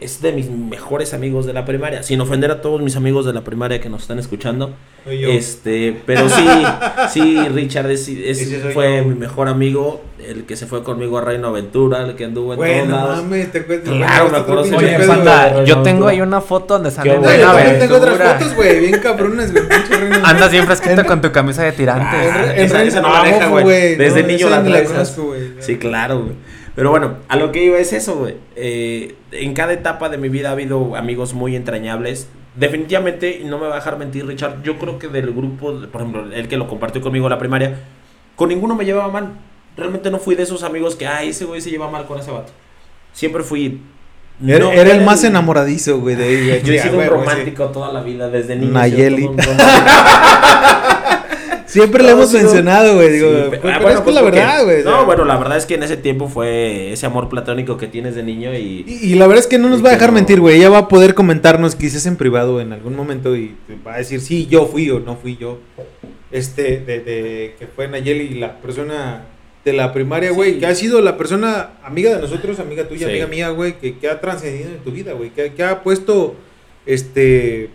es 0.00 0.20
de 0.22 0.32
mis 0.32 0.48
mejores 0.50 1.12
amigos 1.14 1.46
de 1.46 1.52
la 1.52 1.64
primaria. 1.64 2.02
Sin 2.02 2.20
ofender 2.20 2.50
a 2.50 2.60
todos 2.60 2.80
mis 2.82 2.96
amigos 2.96 3.26
de 3.26 3.32
la 3.32 3.42
primaria 3.42 3.80
que 3.80 3.88
nos 3.88 4.02
están 4.02 4.18
escuchando. 4.18 4.74
Soy 5.04 5.20
yo. 5.20 5.28
Este, 5.30 6.00
pero 6.06 6.28
sí, 6.28 6.46
sí, 7.10 7.38
Richard 7.48 7.90
es, 7.90 8.08
es- 8.08 8.62
fue 8.74 8.98
yo. 8.98 9.04
mi 9.04 9.14
mejor 9.14 9.48
amigo, 9.48 10.02
el 10.24 10.44
que 10.44 10.56
se 10.56 10.66
fue 10.66 10.82
conmigo 10.82 11.18
a 11.18 11.22
Reino 11.22 11.48
Aventura, 11.48 12.02
el 12.02 12.14
que 12.14 12.24
anduvo 12.26 12.52
en 12.54 12.58
todos 12.58 12.68
Bueno, 12.70 12.96
lados. 12.96 13.16
mames, 13.22 13.50
te 13.52 13.62
cuento. 13.64 13.90
Claro, 13.92 14.28
me 14.30 14.38
acuerdo, 14.38 14.76
Oye, 14.76 14.98
Panda, 15.06 15.64
yo 15.64 15.82
tengo 15.82 16.06
ahí 16.08 16.20
una 16.20 16.40
foto 16.40 16.74
donde 16.74 16.90
sale 16.90 17.10
yo 17.14 17.20
tengo 17.78 17.96
otras 17.96 18.18
fotos, 18.18 18.54
güey, 18.54 18.80
bien 18.80 19.00
cabronas, 19.00 19.52
güey, 19.52 19.68
pinche 19.68 19.96
reino. 19.96 20.26
Andas 20.26 20.50
bien 20.50 20.66
fresquito 20.66 21.04
con 21.06 21.20
tu 21.20 21.32
camisa 21.32 21.62
de 21.64 21.72
tirantes. 21.72 22.20
En 22.56 22.64
esa- 22.66 22.82
esa 22.84 23.00
no 23.00 23.12
la 23.12 23.22
deja, 23.24 23.48
mofo, 23.48 23.62
güey. 23.62 23.96
Desde 23.96 24.22
No, 24.22 24.28
niño 24.28 24.50
la 24.50 24.62
traes. 24.62 24.90
Sí, 25.60 25.76
claro, 25.76 26.20
güey. 26.20 26.32
Pero 26.78 26.90
bueno, 26.90 27.16
a 27.26 27.34
lo 27.34 27.50
que 27.50 27.64
iba 27.64 27.76
es 27.76 27.92
eso, 27.92 28.14
güey. 28.18 28.36
Eh, 28.54 29.16
en 29.32 29.52
cada 29.52 29.72
etapa 29.72 30.08
de 30.10 30.16
mi 30.16 30.28
vida 30.28 30.50
ha 30.50 30.52
habido 30.52 30.94
amigos 30.94 31.34
muy 31.34 31.56
entrañables. 31.56 32.28
Definitivamente, 32.54 33.40
y 33.42 33.46
no 33.46 33.58
me 33.58 33.66
va 33.66 33.72
a 33.72 33.76
dejar 33.78 33.98
mentir, 33.98 34.24
Richard, 34.24 34.62
yo 34.62 34.78
creo 34.78 34.96
que 34.96 35.08
del 35.08 35.32
grupo, 35.32 35.72
por 35.90 36.00
ejemplo, 36.00 36.32
el 36.32 36.46
que 36.46 36.56
lo 36.56 36.68
compartió 36.68 37.00
conmigo 37.00 37.26
en 37.26 37.30
la 37.30 37.38
primaria, 37.40 37.80
con 38.36 38.50
ninguno 38.50 38.76
me 38.76 38.84
llevaba 38.84 39.08
mal. 39.08 39.32
Realmente 39.76 40.08
no 40.08 40.20
fui 40.20 40.36
de 40.36 40.44
esos 40.44 40.62
amigos 40.62 40.94
que, 40.94 41.08
ay, 41.08 41.30
ese 41.30 41.46
güey 41.46 41.60
se 41.60 41.70
lleva 41.70 41.90
mal 41.90 42.06
con 42.06 42.20
ese 42.20 42.30
vato. 42.30 42.52
Siempre 43.12 43.42
fui... 43.42 43.82
Era, 44.46 44.60
no, 44.60 44.70
era 44.70 44.92
el 44.92 45.04
más 45.04 45.24
enamoradizo, 45.24 45.98
güey, 45.98 46.14
de 46.14 46.30
ella. 46.30 46.58
Yo 46.62 46.74
he 46.74 46.78
sido 46.78 46.98
un 46.98 47.02
sí. 47.02 47.08
romántico 47.08 47.64
toda 47.70 47.92
la 47.92 48.02
vida, 48.02 48.28
desde 48.28 48.54
niño. 48.54 48.70
Nayeli. 48.70 49.28
Siempre 51.68 52.02
le 52.02 52.10
hemos 52.12 52.32
mencionado, 52.32 52.94
güey, 52.96 53.12
digo, 53.12 53.28
Sí, 53.28 53.34
pero, 53.50 53.56
ah, 53.56 53.60
pero 53.60 53.80
bueno, 53.82 53.88
es 53.90 53.96
que 53.96 54.02
pues 54.04 54.14
la 54.14 54.22
verdad, 54.22 54.64
güey. 54.64 54.82
No, 54.84 55.04
bueno, 55.06 55.24
la 55.24 55.36
verdad 55.36 55.56
es 55.58 55.66
que 55.66 55.74
en 55.74 55.82
ese 55.82 55.96
tiempo 55.96 56.28
fue 56.28 56.92
ese 56.92 57.04
amor 57.06 57.28
platónico 57.28 57.76
que 57.76 57.86
tienes 57.86 58.14
de 58.14 58.22
niño 58.22 58.54
y... 58.54 58.84
Y, 58.86 59.12
y 59.12 59.14
la 59.16 59.26
verdad 59.26 59.44
es 59.44 59.46
que 59.46 59.58
no 59.58 59.68
nos 59.68 59.84
va 59.84 59.90
a 59.90 59.92
dejar 59.92 60.08
no- 60.08 60.14
mentir, 60.14 60.40
güey. 60.40 60.56
Ella 60.56 60.70
va 60.70 60.78
a 60.78 60.88
poder 60.88 61.14
comentarnos 61.14 61.76
quizás 61.76 62.06
en 62.06 62.16
privado 62.16 62.60
en 62.60 62.72
algún 62.72 62.96
momento 62.96 63.36
y 63.36 63.54
va 63.86 63.94
a 63.94 63.98
decir, 63.98 64.20
sí, 64.20 64.46
yo 64.50 64.66
fui 64.66 64.90
o 64.90 64.98
no 65.00 65.16
fui 65.16 65.36
yo. 65.36 65.58
Este, 66.30 66.78
de, 66.80 67.00
de 67.00 67.54
que 67.58 67.66
fue 67.66 67.86
Nayeli, 67.88 68.30
la 68.38 68.58
persona 68.60 69.26
de 69.64 69.72
la 69.74 69.92
primaria, 69.92 70.30
güey, 70.30 70.54
Sí. 70.54 70.58
que 70.60 70.66
ha 70.66 70.74
sido 70.74 71.00
la 71.02 71.16
persona 71.18 71.70
amiga 71.84 72.14
de 72.14 72.22
nosotros, 72.22 72.58
amiga 72.60 72.88
tuya, 72.88 73.06
Sí. 73.06 73.10
amiga 73.12 73.26
mía, 73.26 73.48
güey, 73.50 73.78
que, 73.78 73.98
que 73.98 74.08
ha 74.08 74.20
trascendido 74.20 74.70
en 74.70 74.78
tu 74.78 74.90
vida, 74.90 75.12
güey, 75.12 75.30
que, 75.30 75.52
que 75.52 75.62
ha 75.64 75.82
puesto, 75.82 76.34
este, 76.86 77.70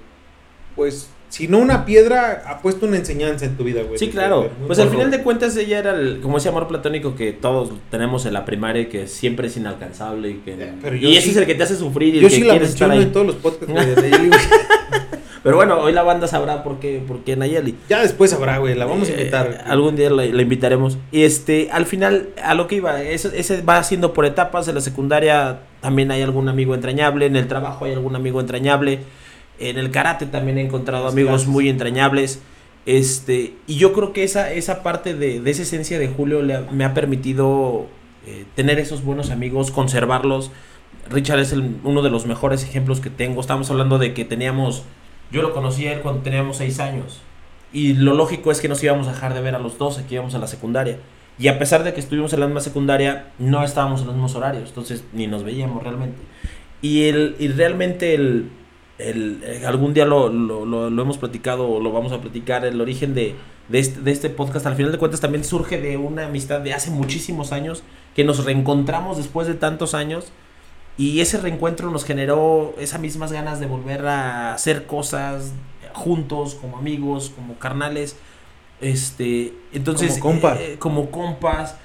pues, 0.76 1.10
si 1.34 1.48
no 1.48 1.58
una 1.58 1.84
piedra, 1.84 2.44
ha 2.46 2.60
puesto 2.62 2.86
una 2.86 2.98
enseñanza 2.98 3.46
en 3.46 3.58
tu 3.58 3.64
vida, 3.64 3.82
güey. 3.82 3.98
Sí, 3.98 4.10
claro. 4.10 4.52
Pues 4.68 4.78
al 4.78 4.90
final 4.90 5.10
de 5.10 5.24
cuentas 5.24 5.58
ella 5.58 5.80
era 5.80 5.92
el, 5.96 6.20
como 6.22 6.38
ese 6.38 6.50
amor 6.50 6.68
platónico 6.68 7.16
que 7.16 7.32
todos 7.34 7.72
tenemos 7.90 8.28
en 8.28 8.34
la 8.34 8.46
primaria, 8.46 8.88
que 8.88 9.08
siempre 9.08 9.48
es 9.48 9.58
inalcanzable 9.58 10.30
y 10.30 10.34
que... 10.46 10.54
Eh, 10.54 10.74
pero 10.80 10.96
y 10.96 11.18
ese 11.18 11.26
sí- 11.26 11.32
es 11.32 11.38
el 11.38 11.48
que 11.48 11.56
te 11.56 11.64
hace 11.64 11.76
sufrir 11.76 12.14
y 12.14 12.20
Yo 12.20 12.28
el 12.28 12.30
que 12.34 12.36
sí 12.40 12.44
la 12.44 12.54
quieres 12.54 12.70
estar 12.70 12.92
ahí. 12.92 13.02
en 13.02 13.12
todos 13.12 13.26
los 13.26 13.36
podcasts, 13.38 13.66
de 13.74 13.96
Nayeli, 13.96 14.28
güey. 14.28 14.40
Pero 15.42 15.58
bueno, 15.58 15.78
hoy 15.80 15.92
la 15.92 16.04
banda 16.04 16.26
sabrá 16.28 16.64
por 16.64 16.80
qué, 16.80 17.04
por 17.06 17.20
qué 17.24 17.36
Nayeli. 17.36 17.76
Ya 17.90 18.02
después 18.02 18.32
habrá, 18.32 18.60
güey, 18.60 18.76
la 18.76 18.86
vamos 18.86 19.10
a 19.10 19.12
Eh, 19.12 19.18
invitar. 19.18 19.66
algún 19.68 19.96
día 19.98 20.10
la, 20.10 20.24
la 20.26 20.42
invitaremos. 20.42 20.98
Y 21.12 21.24
este, 21.24 21.70
al 21.72 21.86
final, 21.86 22.30
a 22.42 22.54
lo 22.54 22.68
que 22.68 22.76
iba, 22.76 23.02
ese, 23.02 23.38
ese 23.38 23.62
va 23.62 23.78
haciendo 23.78 24.14
por 24.14 24.26
etapas. 24.26 24.68
En 24.70 24.76
la 24.76 24.82
secundaria 24.82 25.60
también 25.82 26.12
hay 26.12 26.22
algún 26.22 26.48
amigo 26.48 26.76
entrañable. 26.76 27.26
En 27.26 27.36
el 27.36 27.48
trabajo 27.50 27.84
hay 27.86 27.92
algún 27.92 28.16
amigo 28.16 28.40
entrañable. 28.40 29.00
En 29.60 29.78
el 29.78 29.92
karate 29.92 30.26
también 30.26 30.58
he 30.58 30.62
encontrado 30.62 31.08
amigos 31.08 31.48
muy 31.48 31.70
entrañables. 31.70 32.42
Este, 32.86 33.54
y 33.66 33.76
yo 33.76 33.94
creo 33.94 34.12
que 34.12 34.24
esa, 34.24 34.52
esa 34.52 34.84
parte 34.84 35.14
de, 35.16 35.40
de 35.40 35.52
esa 35.52 35.62
esencia 35.62 36.00
de 36.00 36.08
Julio 36.10 36.42
le 36.42 36.60
me 36.72 36.84
ha 36.84 36.94
permitido 36.94 37.88
eh, 38.28 38.46
tener 38.56 38.78
esos 38.80 39.04
buenos 39.04 39.30
amigos, 39.32 39.72
conservarlos. 39.72 40.52
Richard 41.10 41.40
es 41.40 41.52
el- 41.54 41.78
uno 41.84 42.02
de 42.02 42.10
los 42.10 42.26
mejores 42.26 42.64
ejemplos 42.64 43.00
que 43.00 43.10
tengo. 43.10 43.40
Estamos 43.42 43.70
hablando 43.72 44.00
de 44.00 44.14
que 44.14 44.26
teníamos, 44.26 44.84
yo 45.32 45.42
lo 45.42 45.54
conocí 45.54 45.88
a 45.88 45.94
él 45.94 46.02
cuando 46.02 46.22
teníamos 46.22 46.58
seis 46.58 46.80
años. 46.80 47.22
Y 47.72 47.94
lo 47.94 48.14
lógico 48.16 48.52
es 48.52 48.60
que 48.62 48.68
nos 48.68 48.84
íbamos 48.84 49.08
a 49.08 49.14
dejar 49.14 49.34
de 49.34 49.42
ver 49.42 49.56
a 49.56 49.60
los 49.60 49.78
12, 49.78 50.06
que 50.06 50.16
íbamos 50.16 50.36
a 50.36 50.40
la 50.40 50.48
secundaria. 50.48 50.98
Y 51.40 51.48
a 51.48 51.58
pesar 51.58 51.84
de 51.84 51.94
que 51.94 52.00
estuvimos 52.00 52.32
en 52.34 52.42
la 52.42 52.46
misma 52.48 52.60
secundaria, 52.62 53.28
no 53.40 53.64
estábamos 53.64 54.02
en 54.02 54.08
los 54.08 54.16
mismos 54.16 54.36
horarios, 54.36 54.70
entonces 54.70 55.04
ni 55.14 55.26
nos 55.26 55.44
veíamos 55.44 55.82
realmente. 55.82 56.18
Y, 56.82 57.06
el, 57.06 57.36
y 57.40 57.48
realmente 57.48 58.14
el, 58.14 58.50
el- 58.98 59.42
eh, 59.44 59.64
algún 59.66 59.94
día 59.94 60.06
lo, 60.06 60.30
lo, 60.30 60.66
lo- 60.66 60.90
lo 60.90 61.02
hemos 61.02 61.18
platicado 61.18 61.68
o 61.70 61.80
lo 61.80 61.92
vamos 61.92 62.12
a 62.12 62.22
platicar, 62.22 62.66
el 62.66 62.80
origen 62.82 63.14
de, 63.14 63.36
de, 63.70 63.80
este, 63.80 64.02
de 64.02 64.12
este 64.12 64.30
podcast, 64.30 64.66
al 64.66 64.76
final 64.76 64.92
de 64.92 64.98
cuentas 64.98 65.20
también 65.22 65.44
surge 65.44 65.80
de 65.82 65.98
una 65.98 66.26
amistad 66.28 66.60
de 66.62 66.74
hace 66.74 66.92
muchísimos 66.92 67.52
años, 67.52 67.84
que 68.16 68.24
nos 68.24 68.46
reencontramos 68.46 69.18
después 69.18 69.48
de 69.48 69.56
tantos 69.56 69.94
años. 69.94 70.26
Y 70.96 71.22
ese 71.22 71.40
reencuentro 71.40 71.90
nos 71.90 72.06
generó 72.06 72.76
esas 72.78 73.00
mismas 73.02 73.32
ganas 73.32 73.60
de 73.60 73.66
volver 73.66 74.06
a 74.06 74.54
hacer 74.54 74.86
cosas 74.86 75.52
juntos, 75.94 76.54
como 76.56 76.78
amigos, 76.78 77.32
como 77.36 77.56
carnales. 77.58 78.16
Este, 78.82 79.54
entonces, 79.72 80.20
Como 80.20 80.34
compas. 80.34 80.60
eh, 80.60 80.76
como 80.78 81.10
compas. 81.10 81.78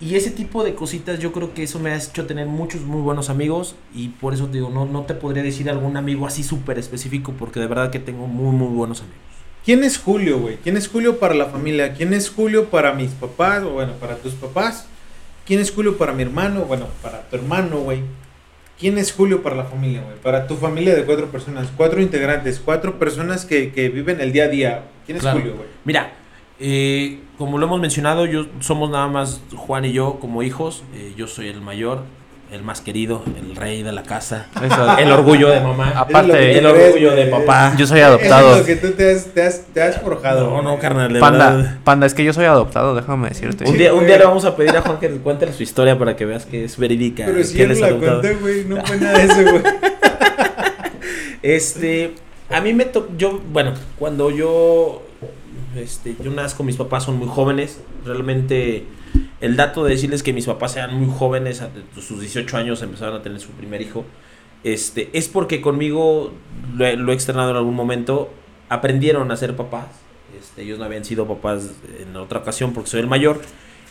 Y 0.00 0.14
ese 0.16 0.30
tipo 0.30 0.64
de 0.64 0.74
cositas, 0.74 1.18
yo 1.18 1.30
creo 1.30 1.52
que 1.52 1.62
eso 1.62 1.78
me 1.78 1.90
ha 1.90 1.96
hecho 1.96 2.24
tener 2.26 2.46
muchos 2.46 2.80
muy 2.82 3.02
buenos 3.02 3.28
amigos. 3.28 3.74
Y 3.94 4.08
por 4.08 4.32
eso 4.32 4.46
te 4.46 4.54
digo, 4.54 4.70
no, 4.70 4.86
no 4.86 5.02
te 5.02 5.12
podría 5.14 5.42
decir 5.42 5.68
algún 5.68 5.96
amigo 5.98 6.26
así 6.26 6.42
súper 6.42 6.78
específico, 6.78 7.34
porque 7.38 7.60
de 7.60 7.66
verdad 7.66 7.90
que 7.90 7.98
tengo 7.98 8.26
muy, 8.26 8.54
muy 8.56 8.68
buenos 8.68 9.00
amigos. 9.00 9.18
¿Quién 9.62 9.84
es 9.84 9.98
Julio, 9.98 10.38
güey? 10.38 10.56
¿Quién 10.56 10.78
es 10.78 10.88
Julio 10.88 11.18
para 11.18 11.34
la 11.34 11.46
familia? 11.46 11.92
¿Quién 11.92 12.14
es 12.14 12.30
Julio 12.30 12.70
para 12.70 12.94
mis 12.94 13.10
papás? 13.10 13.62
O 13.62 13.72
bueno, 13.72 13.92
para 14.00 14.16
tus 14.16 14.32
papás. 14.32 14.86
¿Quién 15.44 15.60
es 15.60 15.70
Julio 15.70 15.98
para 15.98 16.14
mi 16.14 16.22
hermano? 16.22 16.62
Bueno, 16.64 16.86
para 17.02 17.28
tu 17.28 17.36
hermano, 17.36 17.80
güey. 17.80 18.00
¿Quién 18.78 18.96
es 18.96 19.12
Julio 19.12 19.42
para 19.42 19.56
la 19.56 19.64
familia, 19.64 20.02
güey? 20.02 20.16
Para 20.22 20.46
tu 20.46 20.56
familia 20.56 20.94
de 20.94 21.04
cuatro 21.04 21.30
personas, 21.30 21.68
cuatro 21.76 22.00
integrantes, 22.00 22.58
cuatro 22.64 22.98
personas 22.98 23.44
que, 23.44 23.70
que 23.72 23.90
viven 23.90 24.22
el 24.22 24.32
día 24.32 24.44
a 24.44 24.48
día. 24.48 24.84
¿Quién 25.04 25.18
es 25.18 25.22
Claro. 25.22 25.40
Julio, 25.40 25.56
güey? 25.56 25.68
Mira, 25.84 26.10
eh, 26.60 27.20
como 27.38 27.58
lo 27.58 27.66
hemos 27.66 27.80
mencionado, 27.80 28.26
yo 28.26 28.46
somos 28.60 28.90
nada 28.90 29.08
más 29.08 29.40
Juan 29.56 29.84
y 29.84 29.92
yo 29.92 30.18
como 30.20 30.42
hijos. 30.42 30.82
Eh, 30.94 31.14
yo 31.16 31.26
soy 31.26 31.48
el 31.48 31.60
mayor, 31.60 32.02
el 32.52 32.62
más 32.62 32.80
querido, 32.80 33.22
el 33.38 33.56
rey 33.56 33.82
de 33.82 33.92
la 33.92 34.02
casa, 34.02 34.48
Eso. 34.62 34.98
el 34.98 35.10
orgullo 35.10 35.48
de 35.48 35.60
mamá, 35.60 35.92
Aparte, 35.96 36.58
el 36.58 36.66
orgullo 36.66 37.12
de 37.12 37.26
papá. 37.26 37.74
Yo 37.78 37.86
soy 37.86 38.00
adoptado. 38.00 38.52
es 38.52 38.58
lo 38.58 38.64
que 38.66 38.76
tú 38.76 38.90
te 38.92 39.12
has, 39.12 39.26
te 39.26 39.42
has, 39.42 39.62
te 39.72 39.82
has 39.82 40.00
forjado. 40.00 40.50
No, 40.50 40.62
no, 40.62 40.78
carnal, 40.78 41.12
de 41.12 41.20
Panda, 41.20 41.56
verdad. 41.56 41.78
panda, 41.82 42.06
es 42.06 42.14
que 42.14 42.24
yo 42.24 42.32
soy 42.32 42.44
adoptado, 42.44 42.94
déjame 42.94 43.28
decirte. 43.30 43.64
Un 43.68 43.78
día, 43.78 43.94
un 43.94 44.06
día 44.06 44.18
le 44.18 44.24
vamos 44.24 44.44
a 44.44 44.54
pedir 44.56 44.76
a 44.76 44.82
Juan 44.82 44.98
que 44.98 45.08
nos 45.08 45.20
cuente 45.20 45.50
su 45.52 45.62
historia 45.62 45.98
para 45.98 46.16
que 46.16 46.26
veas 46.26 46.44
que 46.44 46.64
es 46.64 46.76
verídica. 46.76 47.24
Pero 47.26 47.42
si 47.44 47.56
que 47.56 47.62
él 47.62 47.70
es 47.70 47.80
la 47.80 47.86
adoptado. 47.86 48.20
conté, 48.20 48.34
güey, 48.34 48.64
no 48.64 48.84
fue 48.84 48.96
nada 48.98 49.18
de 49.18 49.24
eso, 49.24 49.42
güey. 49.50 49.62
Este, 51.42 52.16
a 52.50 52.60
mí 52.60 52.74
me 52.74 52.84
tocó, 52.84 53.08
yo, 53.16 53.40
bueno, 53.50 53.72
cuando 53.98 54.30
yo, 54.30 55.02
este, 55.76 56.16
yo 56.22 56.30
nazco, 56.30 56.64
mis 56.64 56.76
papás 56.76 57.04
son 57.04 57.16
muy 57.18 57.28
jóvenes, 57.28 57.80
realmente 58.04 58.84
el 59.40 59.56
dato 59.56 59.84
de 59.84 59.92
decirles 59.92 60.22
que 60.22 60.32
mis 60.32 60.46
papás 60.46 60.76
eran 60.76 60.94
muy 60.94 61.12
jóvenes, 61.16 61.62
a 61.62 61.70
sus 62.00 62.20
18 62.20 62.56
años 62.56 62.82
empezaron 62.82 63.16
a 63.16 63.22
tener 63.22 63.40
su 63.40 63.50
primer 63.50 63.80
hijo, 63.80 64.04
este, 64.64 65.10
es 65.12 65.28
porque 65.28 65.60
conmigo, 65.60 66.32
lo 66.74 66.86
he, 66.86 67.14
externado 67.14 67.50
en 67.50 67.56
algún 67.56 67.74
momento, 67.74 68.30
aprendieron 68.68 69.30
a 69.30 69.36
ser 69.36 69.56
papás, 69.56 69.86
este, 70.38 70.62
ellos 70.62 70.78
no 70.78 70.84
habían 70.84 71.04
sido 71.04 71.26
papás 71.26 71.70
en 72.00 72.16
otra 72.16 72.40
ocasión 72.40 72.72
porque 72.72 72.90
soy 72.90 73.00
el 73.00 73.06
mayor, 73.06 73.40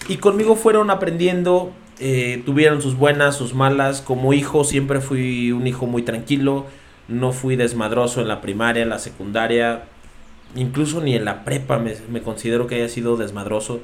y 0.07 0.17
conmigo 0.17 0.55
fueron 0.55 0.89
aprendiendo, 0.89 1.71
eh, 2.00 2.41
tuvieron 2.45 2.81
sus 2.81 2.95
buenas, 2.95 3.36
sus 3.36 3.53
malas, 3.53 4.01
como 4.01 4.33
hijo 4.33 4.63
siempre 4.63 5.01
fui 5.01 5.51
un 5.51 5.67
hijo 5.67 5.86
muy 5.86 6.01
tranquilo, 6.01 6.65
no 7.07 7.31
fui 7.31 7.55
desmadroso 7.55 8.21
en 8.21 8.27
la 8.27 8.39
primaria, 8.41 8.83
en 8.83 8.89
la 8.89 9.00
secundaria, 9.00 9.86
incluso 10.55 11.01
ni 11.01 11.15
en 11.15 11.25
la 11.25 11.43
prepa 11.45 11.79
me, 11.79 11.95
me 12.09 12.21
considero 12.21 12.67
que 12.67 12.75
haya 12.75 12.89
sido 12.89 13.17
desmadroso. 13.17 13.79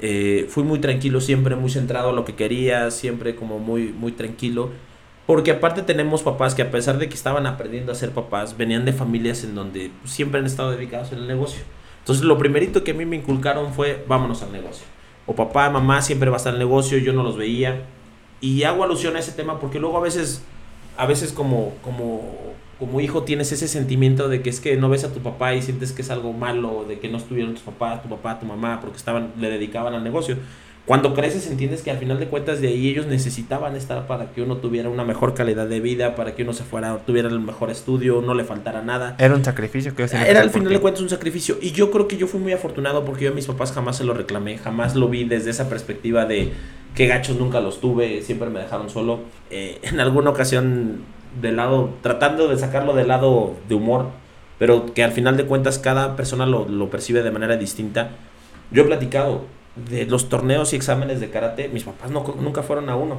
Eh, 0.00 0.46
fui 0.48 0.64
muy 0.64 0.80
tranquilo 0.80 1.20
siempre, 1.20 1.56
muy 1.56 1.70
centrado 1.70 2.10
a 2.10 2.12
lo 2.12 2.24
que 2.24 2.34
quería, 2.34 2.90
siempre 2.90 3.36
como 3.36 3.58
muy, 3.58 3.92
muy 3.92 4.12
tranquilo. 4.12 4.70
Porque 5.26 5.52
aparte 5.52 5.82
tenemos 5.82 6.22
papás 6.22 6.54
que 6.54 6.62
a 6.62 6.70
pesar 6.70 6.98
de 6.98 7.08
que 7.08 7.14
estaban 7.14 7.46
aprendiendo 7.46 7.92
a 7.92 7.94
ser 7.94 8.10
papás, 8.10 8.56
venían 8.56 8.84
de 8.84 8.92
familias 8.92 9.42
en 9.44 9.54
donde 9.54 9.90
siempre 10.04 10.40
han 10.40 10.46
estado 10.46 10.72
dedicados 10.72 11.12
en 11.12 11.18
el 11.18 11.26
negocio. 11.26 11.62
Entonces 12.00 12.24
lo 12.24 12.36
primerito 12.36 12.84
que 12.84 12.90
a 12.90 12.94
mí 12.94 13.06
me 13.06 13.16
inculcaron 13.16 13.72
fue 13.72 14.04
vámonos 14.06 14.42
al 14.42 14.52
negocio. 14.52 14.84
O 15.26 15.34
papá, 15.34 15.70
mamá 15.70 16.02
siempre 16.02 16.28
va 16.28 16.36
a 16.36 16.38
estar 16.38 16.52
el 16.52 16.58
negocio, 16.58 16.98
yo 16.98 17.14
no 17.14 17.22
los 17.22 17.38
veía. 17.38 17.82
Y 18.42 18.64
hago 18.64 18.84
alusión 18.84 19.16
a 19.16 19.20
ese 19.20 19.32
tema 19.32 19.58
porque 19.58 19.80
luego 19.80 19.96
a 19.96 20.00
veces, 20.00 20.44
a 20.98 21.06
veces 21.06 21.32
como, 21.32 21.72
como 21.80 22.36
como 22.78 23.00
hijo 23.00 23.22
tienes 23.22 23.52
ese 23.52 23.68
sentimiento 23.68 24.28
de 24.28 24.42
que 24.42 24.50
es 24.50 24.60
que 24.60 24.76
no 24.76 24.88
ves 24.88 25.04
a 25.04 25.12
tu 25.12 25.20
papá 25.20 25.54
y 25.54 25.62
sientes 25.62 25.92
que 25.92 26.02
es 26.02 26.10
algo 26.10 26.32
malo, 26.32 26.84
de 26.88 26.98
que 26.98 27.08
no 27.08 27.18
estuvieron 27.18 27.54
tus 27.54 27.62
papás, 27.62 28.02
tu 28.02 28.08
papá, 28.08 28.38
tu 28.38 28.46
mamá, 28.46 28.80
porque 28.80 28.96
estaban, 28.96 29.32
le 29.38 29.50
dedicaban 29.50 29.94
al 29.94 30.04
negocio. 30.04 30.36
Cuando 30.86 31.14
creces 31.14 31.50
entiendes 31.50 31.80
que 31.80 31.90
al 31.90 31.96
final 31.96 32.20
de 32.20 32.26
cuentas 32.26 32.60
de 32.60 32.68
ahí 32.68 32.90
ellos 32.90 33.06
necesitaban 33.06 33.74
estar 33.74 34.06
para 34.06 34.32
que 34.32 34.42
uno 34.42 34.58
tuviera 34.58 34.90
una 34.90 35.02
mejor 35.02 35.32
calidad 35.32 35.66
de 35.66 35.80
vida, 35.80 36.14
para 36.14 36.34
que 36.34 36.42
uno 36.42 36.52
se 36.52 36.62
fuera, 36.62 36.98
tuviera 36.98 37.30
el 37.30 37.40
mejor 37.40 37.70
estudio, 37.70 38.20
no 38.20 38.34
le 38.34 38.44
faltara 38.44 38.82
nada. 38.82 39.16
Era 39.18 39.34
un 39.34 39.42
sacrificio 39.42 39.94
que 39.94 40.02
Era 40.02 40.42
al 40.42 40.50
final 40.50 40.70
de 40.70 40.80
cuentas 40.80 41.02
un 41.02 41.08
sacrificio. 41.08 41.56
Y 41.62 41.72
yo 41.72 41.90
creo 41.90 42.06
que 42.06 42.18
yo 42.18 42.26
fui 42.26 42.38
muy 42.38 42.52
afortunado 42.52 43.06
porque 43.06 43.24
yo 43.24 43.30
a 43.30 43.34
mis 43.34 43.46
papás 43.46 43.72
jamás 43.72 43.96
se 43.96 44.04
lo 44.04 44.12
reclamé, 44.12 44.58
jamás 44.58 44.94
lo 44.94 45.08
vi 45.08 45.24
desde 45.24 45.50
esa 45.50 45.70
perspectiva 45.70 46.26
de 46.26 46.52
que 46.94 47.06
gachos 47.06 47.38
nunca 47.38 47.60
los 47.60 47.80
tuve, 47.80 48.20
siempre 48.20 48.50
me 48.50 48.60
dejaron 48.60 48.90
solo. 48.90 49.20
Eh, 49.50 49.78
en 49.82 50.00
alguna 50.00 50.30
ocasión, 50.30 50.98
del 51.40 51.56
lado, 51.56 51.90
tratando 52.02 52.48
de 52.48 52.56
sacarlo 52.56 52.94
del 52.94 53.08
lado 53.08 53.54
de 53.68 53.74
humor, 53.74 54.06
pero 54.58 54.92
que 54.94 55.02
al 55.04 55.12
final 55.12 55.36
de 55.36 55.46
cuentas 55.46 55.78
cada 55.78 56.16
persona 56.16 56.46
lo, 56.46 56.68
lo 56.68 56.90
percibe 56.90 57.22
de 57.22 57.30
manera 57.30 57.56
distinta. 57.56 58.10
Yo 58.70 58.82
he 58.82 58.86
platicado 58.86 59.42
de 59.76 60.06
los 60.06 60.28
torneos 60.28 60.72
y 60.72 60.76
exámenes 60.76 61.20
de 61.20 61.30
karate, 61.30 61.68
mis 61.68 61.84
papás 61.84 62.10
no, 62.10 62.24
nunca 62.40 62.62
fueron 62.62 62.88
a 62.88 62.96
uno. 62.96 63.18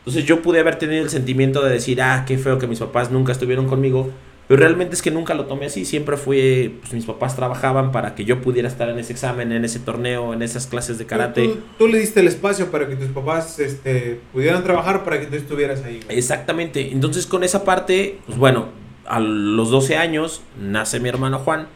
Entonces 0.00 0.24
yo 0.26 0.42
pude 0.42 0.60
haber 0.60 0.76
tenido 0.76 1.02
el 1.02 1.08
sentimiento 1.08 1.62
de 1.62 1.72
decir, 1.72 2.02
ah, 2.02 2.24
qué 2.26 2.36
feo 2.36 2.58
que 2.58 2.66
mis 2.66 2.78
papás 2.78 3.10
nunca 3.10 3.32
estuvieron 3.32 3.66
conmigo, 3.66 4.10
pero 4.46 4.60
realmente 4.60 4.94
es 4.94 5.02
que 5.02 5.10
nunca 5.10 5.34
lo 5.34 5.46
tomé 5.46 5.66
así, 5.66 5.84
siempre 5.84 6.16
fue, 6.16 6.72
pues 6.80 6.92
mis 6.92 7.04
papás 7.04 7.34
trabajaban 7.34 7.92
para 7.92 8.14
que 8.14 8.24
yo 8.24 8.42
pudiera 8.42 8.68
estar 8.68 8.88
en 8.88 8.98
ese 8.98 9.12
examen, 9.12 9.52
en 9.52 9.64
ese 9.64 9.78
torneo, 9.78 10.34
en 10.34 10.42
esas 10.42 10.66
clases 10.66 10.98
de 10.98 11.06
karate. 11.06 11.48
Tú, 11.48 11.58
tú 11.78 11.88
le 11.88 11.98
diste 11.98 12.20
el 12.20 12.28
espacio 12.28 12.70
para 12.70 12.86
que 12.88 12.96
tus 12.96 13.08
papás 13.08 13.58
este, 13.58 14.20
pudieran 14.32 14.62
trabajar 14.62 15.04
para 15.04 15.18
que 15.20 15.26
tú 15.26 15.36
estuvieras 15.36 15.82
ahí. 15.84 16.00
Exactamente, 16.08 16.92
entonces 16.92 17.26
con 17.26 17.42
esa 17.42 17.64
parte, 17.64 18.18
pues 18.26 18.38
bueno, 18.38 18.68
a 19.06 19.20
los 19.20 19.70
12 19.70 19.96
años 19.96 20.42
nace 20.60 21.00
mi 21.00 21.08
hermano 21.08 21.38
Juan. 21.38 21.68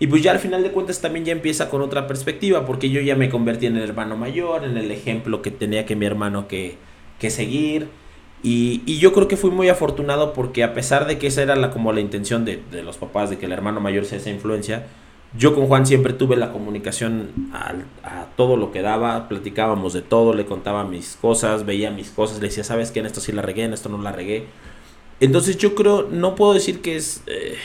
Y 0.00 0.08
pues 0.08 0.22
ya 0.22 0.32
al 0.32 0.40
final 0.40 0.62
de 0.62 0.70
cuentas 0.70 1.00
también 1.00 1.24
ya 1.24 1.32
empieza 1.32 1.70
con 1.70 1.80
otra 1.80 2.06
perspectiva, 2.06 2.66
porque 2.66 2.90
yo 2.90 3.00
ya 3.00 3.14
me 3.14 3.28
convertí 3.30 3.66
en 3.66 3.76
el 3.76 3.84
hermano 3.84 4.16
mayor, 4.16 4.64
en 4.64 4.76
el 4.76 4.90
ejemplo 4.90 5.40
que 5.40 5.50
tenía 5.50 5.86
que 5.86 5.94
mi 5.94 6.04
hermano 6.04 6.48
que, 6.48 6.76
que 7.20 7.30
seguir. 7.30 7.88
Y, 8.44 8.82
y 8.84 8.98
yo 8.98 9.14
creo 9.14 9.26
que 9.26 9.38
fui 9.38 9.50
muy 9.50 9.70
afortunado 9.70 10.34
porque 10.34 10.62
a 10.64 10.74
pesar 10.74 11.06
de 11.06 11.16
que 11.16 11.28
esa 11.28 11.42
era 11.42 11.70
como 11.70 11.94
la 11.94 12.00
intención 12.00 12.44
de, 12.44 12.62
los 12.84 12.98
papás, 12.98 13.30
de 13.30 13.38
que 13.38 13.46
el 13.46 13.52
hermano 13.52 13.80
mayor 13.80 14.04
sea 14.04 14.18
esa 14.18 14.28
influencia, 14.28 14.84
yo 15.34 15.54
con 15.54 15.66
Juan 15.66 15.86
siempre 15.86 16.12
tuve 16.12 16.36
la 16.36 16.52
comunicación 16.52 17.30
a, 17.54 18.26
todo 18.36 18.58
lo 18.58 18.70
que 18.70 18.82
daba, 18.82 19.28
platicábamos 19.28 19.94
de 19.94 20.02
todo, 20.02 20.34
le 20.34 20.44
contaba 20.44 20.84
mis 20.84 21.16
cosas, 21.16 21.64
veía 21.64 21.90
mis 21.90 22.10
cosas, 22.10 22.38
le 22.38 22.48
decía, 22.48 22.64
¿sabes 22.64 22.90
qué? 22.90 23.00
En 23.00 23.06
esto 23.06 23.22
sí 23.22 23.32
la 23.32 23.40
regué, 23.40 23.64
en 23.64 23.72
esto 23.72 23.88
no 23.88 23.96
la 23.96 24.12
regué. 24.12 24.44
Entonces 25.20 25.56
yo 25.56 25.74
creo, 25.74 26.06
no 26.10 26.34
puedo 26.34 26.52
decir 26.52 26.82
que 26.82 26.96
es, 26.96 27.22
eh, 27.26 27.56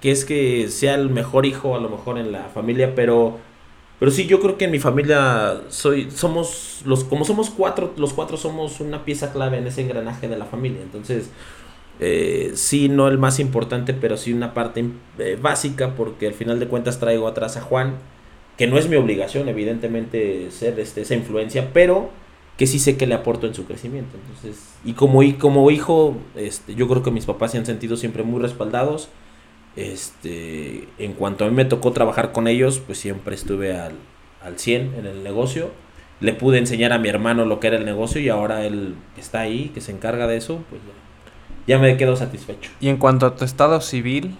que 0.00 0.10
es 0.10 0.24
que 0.24 0.68
sea 0.70 0.94
el 0.94 1.10
mejor 1.10 1.44
hijo 1.44 1.76
a 1.76 1.80
lo 1.80 1.90
mejor 1.90 2.16
en 2.16 2.32
la 2.32 2.44
familia, 2.44 2.94
pero, 2.94 3.40
pero 3.98 4.10
sí 4.10 4.26
yo 4.26 4.40
creo 4.40 4.58
que 4.58 4.66
en 4.66 4.70
mi 4.72 4.78
familia 4.80 5.62
soy, 5.68 6.10
somos, 6.10 6.82
los, 6.84 7.04
como 7.04 7.24
somos 7.24 7.50
cuatro, 7.50 7.92
los 7.96 8.12
cuatro 8.12 8.36
somos 8.36 8.80
una 8.80 9.04
pieza 9.04 9.32
clave 9.32 9.58
en 9.58 9.66
ese 9.66 9.82
engranaje 9.82 10.28
de 10.28 10.36
la 10.36 10.44
familia. 10.46 10.82
Entonces, 10.82 11.30
eh, 12.00 12.52
sí, 12.54 12.88
no 12.88 13.08
el 13.08 13.18
más 13.18 13.38
importante, 13.40 13.94
pero 13.94 14.16
sí 14.16 14.32
una 14.32 14.52
parte 14.54 14.84
eh, 15.18 15.38
básica, 15.40 15.94
porque 15.94 16.26
al 16.26 16.34
final 16.34 16.58
de 16.60 16.66
cuentas 16.68 16.98
traigo 16.98 17.28
atrás 17.28 17.56
a 17.56 17.60
Juan, 17.60 17.94
que 18.58 18.66
no 18.66 18.78
es 18.78 18.88
mi 18.88 18.96
obligación, 18.96 19.48
evidentemente, 19.48 20.50
ser 20.50 20.78
este, 20.80 21.02
esa 21.02 21.14
influencia, 21.14 21.70
pero 21.72 22.10
que 22.58 22.66
sí 22.66 22.78
sé 22.78 22.96
que 22.96 23.06
le 23.06 23.14
aporto 23.14 23.46
en 23.46 23.54
su 23.54 23.64
crecimiento. 23.64 24.16
Entonces, 24.16 24.64
y 24.84 24.92
como, 24.92 25.22
hi- 25.22 25.34
como 25.34 25.70
hijo, 25.70 26.16
este, 26.36 26.74
yo 26.74 26.86
creo 26.88 27.02
que 27.02 27.10
mis 27.10 27.26
papás 27.26 27.52
se 27.52 27.58
han 27.58 27.66
sentido 27.66 27.96
siempre 27.96 28.22
muy 28.22 28.40
respaldados. 28.40 29.08
Este, 29.76 30.88
en 30.98 31.12
cuanto 31.14 31.44
a 31.44 31.48
mí 31.48 31.54
me 31.54 31.64
tocó 31.64 31.92
trabajar 31.92 32.32
con 32.32 32.48
ellos, 32.48 32.80
pues 32.84 32.98
siempre 32.98 33.34
estuve 33.34 33.76
al, 33.76 33.92
al 34.44 34.58
100 34.58 34.94
en 34.98 35.06
el 35.06 35.22
negocio. 35.22 35.70
Le 36.20 36.32
pude 36.32 36.58
enseñar 36.58 36.92
a 36.92 36.98
mi 36.98 37.08
hermano 37.08 37.44
lo 37.44 37.60
que 37.60 37.66
era 37.66 37.76
el 37.76 37.84
negocio 37.84 38.20
y 38.20 38.28
ahora 38.28 38.64
él 38.64 38.94
está 39.18 39.40
ahí, 39.40 39.70
que 39.74 39.80
se 39.80 39.92
encarga 39.92 40.26
de 40.26 40.36
eso, 40.36 40.60
pues 40.70 40.80
ya, 41.66 41.74
ya 41.76 41.78
me 41.80 41.96
quedo 41.96 42.16
satisfecho. 42.16 42.70
Y 42.80 42.88
en 42.88 42.96
cuanto 42.98 43.26
a 43.26 43.34
tu 43.36 43.44
estado 43.44 43.80
civil, 43.80 44.34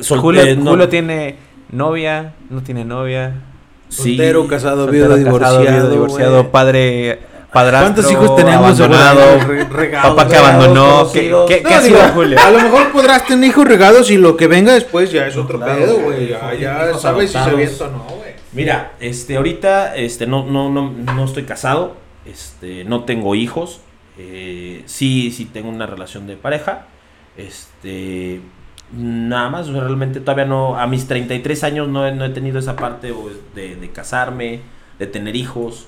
sol- 0.00 0.20
Julio, 0.20 0.42
eh, 0.42 0.56
no- 0.56 0.70
Julio 0.70 0.88
tiene 0.88 1.36
novia, 1.70 2.34
no 2.48 2.62
tiene 2.62 2.84
novia. 2.84 3.32
sí, 3.88 4.10
Soltero, 4.16 4.46
casado, 4.46 4.84
soltero, 4.84 5.16
viudo, 5.16 5.38
casado, 5.38 5.58
divorciado. 5.60 5.76
viudo, 5.80 5.90
divorciado, 5.90 6.38
güey. 6.40 6.52
padre, 6.52 7.18
padrastro, 7.52 7.94
¿Cuántos 7.94 8.12
hijos 8.12 8.36
tenemos? 8.36 8.80
abandonado, 8.80 9.38
regados, 9.70 10.10
papá 10.10 10.28
que 10.28 10.36
abandonó. 10.36 11.10
¿Qué, 11.12 11.64
ha 11.64 11.80
sido 11.80 12.00
Julio? 12.14 12.38
A 12.38 12.50
lo 12.50 12.60
mejor 12.60 12.92
podrás 12.92 13.26
tener 13.26 13.48
hijos 13.48 13.66
regados 13.66 14.10
y 14.10 14.18
lo 14.18 14.36
que 14.36 14.46
venga 14.46 14.74
después 14.74 15.10
ya 15.10 15.26
es 15.26 15.36
otro 15.36 15.58
Claro, 15.58 15.80
pedo, 15.80 16.00
güey. 16.00 16.28
Ya, 16.28 16.94
sabes 16.98 17.30
si 17.30 17.38
se 17.38 17.50
avienta 17.50 17.84
o 17.84 17.90
no, 17.90 18.04
güey. 18.04 18.28
Mira, 18.52 18.92
este, 19.00 19.36
ahorita, 19.36 19.94
este, 19.96 20.26
no, 20.26 20.44
no, 20.44 20.70
no, 20.70 20.90
no 20.90 21.24
estoy 21.24 21.44
casado, 21.44 21.96
este, 22.24 22.84
no 22.84 23.04
tengo 23.04 23.34
hijos, 23.34 23.80
eh, 24.18 24.82
sí, 24.86 25.30
sí 25.30 25.44
tengo 25.44 25.68
una 25.68 25.86
relación 25.86 26.26
de 26.26 26.36
pareja, 26.36 26.86
este, 27.36 28.40
nada 28.92 29.50
más, 29.50 29.68
o 29.68 29.72
sea, 29.72 29.82
realmente 29.82 30.20
todavía 30.20 30.46
no, 30.46 30.78
a 30.78 30.86
mis 30.86 31.06
33 31.06 31.62
años 31.64 31.88
no 31.88 32.06
he, 32.06 32.12
no 32.12 32.24
he 32.24 32.30
tenido 32.30 32.58
esa 32.58 32.74
parte 32.74 33.12
de, 33.54 33.76
de 33.76 33.90
casarme, 33.90 34.60
de 34.98 35.06
tener 35.06 35.36
hijos, 35.36 35.86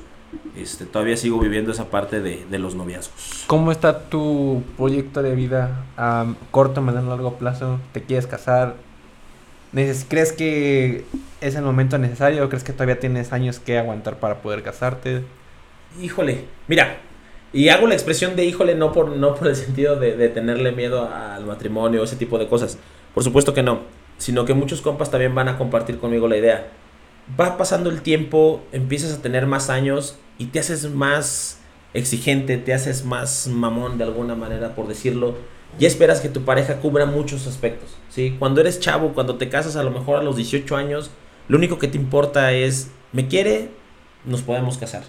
este, 0.57 0.87
todavía 0.87 1.17
sigo 1.17 1.39
viviendo 1.39 1.73
esa 1.73 1.91
parte 1.91 2.21
de, 2.21 2.45
de 2.49 2.59
los 2.59 2.75
noviazgos. 2.75 3.45
¿Cómo 3.47 3.73
está 3.73 4.09
tu 4.09 4.63
proyecto 4.77 5.23
de 5.23 5.35
vida 5.35 5.85
a 5.97 6.35
corto, 6.51 6.83
mediano, 6.83 7.11
largo 7.11 7.35
plazo? 7.35 7.79
¿Te 7.93 8.03
quieres 8.03 8.27
casar? 8.27 8.77
¿Crees 9.73 10.33
que 10.33 11.05
es 11.41 11.55
el 11.55 11.63
momento 11.63 11.97
necesario 11.99 12.45
o 12.45 12.49
crees 12.49 12.65
que 12.65 12.73
todavía 12.73 12.99
tienes 12.99 13.33
años 13.33 13.61
que 13.61 13.79
aguantar 13.79 14.19
para 14.19 14.43
poder 14.43 14.63
casarte? 14.63 15.23
Híjole, 16.01 16.45
mira, 16.67 16.99
y 17.53 17.69
hago 17.69 17.87
la 17.87 17.95
expresión 17.95 18.37
de 18.37 18.45
híjole 18.45 18.75
no 18.75 18.93
por, 18.93 19.17
no 19.17 19.35
por 19.35 19.49
el 19.49 19.57
sentido 19.57 19.97
de, 19.97 20.17
de 20.17 20.29
tenerle 20.29 20.73
miedo 20.73 21.09
al 21.09 21.45
matrimonio 21.47 22.01
o 22.01 22.05
ese 22.05 22.17
tipo 22.17 22.39
de 22.39 22.49
cosas. 22.49 22.79
Por 23.15 23.25
supuesto 23.25 23.55
que 23.55 23.63
no, 23.63 23.81
sino 24.19 24.45
que 24.45 24.55
muchos 24.55 24.81
compas 24.83 25.11
también 25.11 25.35
van 25.35 25.49
a 25.49 25.59
compartir 25.59 25.99
conmigo 25.99 26.29
la 26.29 26.37
idea. 26.37 26.69
Va 27.39 27.57
pasando 27.57 27.91
el 27.91 28.03
tiempo, 28.03 28.63
empiezas 28.73 29.13
a 29.13 29.23
tener 29.23 29.47
más 29.47 29.71
años 29.71 30.17
y 30.39 30.47
te 30.47 30.59
haces 30.59 30.91
más 30.91 31.59
exigente, 31.95 32.57
te 32.57 32.73
haces 32.73 33.05
más 33.05 33.47
mamón 33.49 33.99
de 33.99 34.05
alguna 34.05 34.35
manera, 34.35 34.75
por 34.75 34.89
decirlo. 34.89 35.35
Y 35.79 35.87
esperas 35.87 36.21
que 36.21 36.29
tu 36.29 36.45
pareja 36.45 36.79
cubra 36.79 37.07
muchos 37.07 37.47
aspectos, 37.47 37.91
¿sí? 38.09 38.37
Cuando 38.39 38.61
eres 38.61 38.81
chavo, 38.81 39.13
cuando 39.13 39.37
te 39.37 39.49
casas 39.49 39.77
a 39.77 39.83
lo 39.83 39.91
mejor 39.91 40.19
a 40.19 40.23
los 40.23 40.37
18 40.37 40.77
años, 40.77 41.11
lo 41.49 41.59
único 41.59 41.79
que 41.79 41.89
te 41.89 41.97
importa 41.97 42.53
es, 42.53 42.91
¿me 43.13 43.29
quiere? 43.29 43.71
Nos 44.25 44.43
podemos 44.43 44.79
casar. 44.79 45.05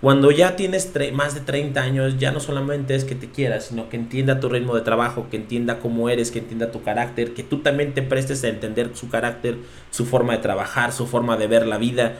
Cuando 0.00 0.30
ya 0.30 0.54
tienes 0.54 0.92
más 1.12 1.34
de 1.34 1.40
30 1.40 1.80
años, 1.80 2.18
ya 2.18 2.30
no 2.30 2.38
solamente 2.38 2.94
es 2.94 3.04
que 3.04 3.16
te 3.16 3.30
quiera, 3.30 3.60
sino 3.60 3.88
que 3.88 3.96
entienda 3.96 4.38
tu 4.38 4.48
ritmo 4.48 4.76
de 4.76 4.82
trabajo, 4.82 5.26
que 5.28 5.36
entienda 5.36 5.80
cómo 5.80 6.08
eres, 6.08 6.30
que 6.30 6.38
entienda 6.38 6.70
tu 6.70 6.82
carácter, 6.82 7.34
que 7.34 7.42
tú 7.42 7.58
también 7.62 7.94
te 7.94 8.02
prestes 8.02 8.44
a 8.44 8.48
entender 8.48 8.92
su 8.94 9.08
carácter, 9.08 9.58
su 9.90 10.06
forma 10.06 10.34
de 10.34 10.38
trabajar, 10.38 10.92
su 10.92 11.08
forma 11.08 11.36
de 11.36 11.48
ver 11.48 11.66
la 11.66 11.78
vida, 11.78 12.14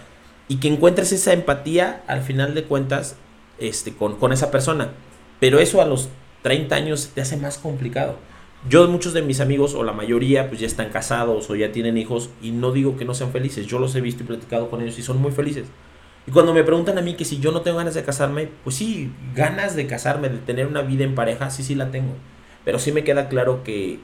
y 0.49 0.57
que 0.57 0.67
encuentres 0.67 1.13
esa 1.13 1.33
empatía 1.33 2.03
al 2.09 2.23
final 2.23 2.53
de 2.57 2.65
cuentas 2.65 3.15
este, 3.61 3.95
con, 3.95 4.17
con 4.17 4.33
esa 4.33 4.51
persona. 4.51 4.91
Pero 5.39 5.61
eso 5.61 5.81
a 5.81 5.85
los 5.85 6.09
30 6.43 6.75
años 6.75 7.13
te 7.15 7.21
hace 7.21 7.37
más 7.37 7.59
complicado. 7.59 8.17
Yo, 8.69 8.89
muchos 8.89 9.13
de 9.13 9.23
mis 9.23 9.39
amigos, 9.39 9.75
o 9.75 9.85
la 9.85 9.93
mayoría, 9.93 10.49
pues 10.49 10.61
ya 10.61 10.67
están 10.67 10.91
casados 10.91 11.49
o 11.49 11.55
ya 11.55 11.71
tienen 11.71 11.97
hijos, 11.97 12.31
y 12.43 12.51
no 12.51 12.73
digo 12.73 12.97
que 12.97 13.05
no 13.05 13.15
sean 13.15 13.31
felices, 13.31 13.69
yo 13.69 13.79
los 13.79 13.95
he 13.95 14.01
visto 14.01 14.25
y 14.25 14.27
platicado 14.27 14.69
con 14.69 14.83
ellos 14.83 14.99
y 14.99 15.03
son 15.05 15.23
muy 15.23 15.31
felices. 15.31 15.67
Y 16.29 16.31
cuando 16.31 16.53
me 16.53 16.63
preguntan 16.63 16.99
a 16.99 17.01
mí 17.01 17.15
que 17.15 17.25
si 17.25 17.41
yo 17.41 17.53
no 17.53 17.63
tengo 17.63 17.79
ganas 17.79 17.95
de 17.95 18.05
casarme, 18.05 18.51
pues 18.63 18.77
sí, 18.77 19.11
ganas 19.35 19.75
de 19.75 19.87
casarme, 19.87 20.29
de 20.29 20.37
tener 20.37 20.67
una 20.67 20.83
vida 20.83 21.03
en 21.05 21.15
pareja, 21.15 21.49
sí, 21.49 21.63
sí 21.63 21.75
la 21.75 21.91
tengo. 21.91 22.13
Pero 22.67 22.79
sí 22.79 22.93
me 22.93 23.03
queda 23.03 23.31
claro 23.31 23.65
que, 23.65 23.99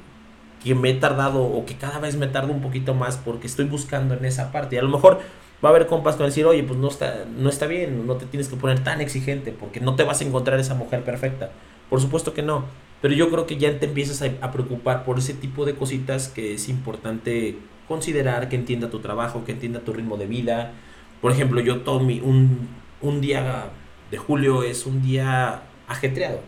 que 0.64 0.74
me 0.74 0.88
he 0.88 0.94
tardado 0.94 1.42
o 1.42 1.66
que 1.66 1.76
cada 1.76 1.98
vez 1.98 2.16
me 2.16 2.26
tardo 2.26 2.54
un 2.54 2.62
poquito 2.62 2.94
más 2.94 3.18
porque 3.18 3.46
estoy 3.46 3.66
buscando 3.66 4.14
en 4.14 4.24
esa 4.24 4.52
parte. 4.52 4.76
Y 4.76 4.78
a 4.78 4.82
lo 4.82 4.88
mejor 4.88 5.20
va 5.62 5.68
a 5.68 5.72
haber 5.72 5.86
compas 5.86 6.16
con 6.16 6.24
decir, 6.24 6.46
oye, 6.46 6.62
pues 6.62 6.78
no 6.78 6.88
está, 6.88 7.26
no 7.36 7.50
está 7.50 7.66
bien, 7.66 8.06
no 8.06 8.14
te 8.14 8.24
tienes 8.24 8.48
que 8.48 8.56
poner 8.56 8.82
tan 8.82 9.02
exigente 9.02 9.52
porque 9.52 9.80
no 9.80 9.94
te 9.94 10.04
vas 10.04 10.22
a 10.22 10.24
encontrar 10.24 10.58
esa 10.58 10.72
mujer 10.72 11.04
perfecta. 11.04 11.50
Por 11.90 12.00
supuesto 12.00 12.32
que 12.32 12.40
no. 12.40 12.64
Pero 13.02 13.12
yo 13.12 13.28
creo 13.28 13.44
que 13.44 13.58
ya 13.58 13.78
te 13.78 13.84
empiezas 13.84 14.22
a, 14.22 14.46
a 14.46 14.50
preocupar 14.50 15.04
por 15.04 15.18
ese 15.18 15.34
tipo 15.34 15.66
de 15.66 15.74
cositas 15.74 16.28
que 16.28 16.54
es 16.54 16.70
importante 16.70 17.58
considerar, 17.86 18.48
que 18.48 18.56
entienda 18.56 18.88
tu 18.88 19.00
trabajo, 19.00 19.44
que 19.44 19.52
entienda 19.52 19.80
tu 19.80 19.92
ritmo 19.92 20.16
de 20.16 20.24
vida. 20.24 20.72
Por 21.20 21.32
ejemplo, 21.32 21.60
yo 21.60 21.80
todo 21.80 22.00
mi, 22.00 22.20
un, 22.20 22.68
un 23.00 23.20
día 23.20 23.66
de 24.10 24.16
julio 24.18 24.62
es 24.62 24.86
un 24.86 25.02
día 25.02 25.62
ajetreado, 25.88 26.40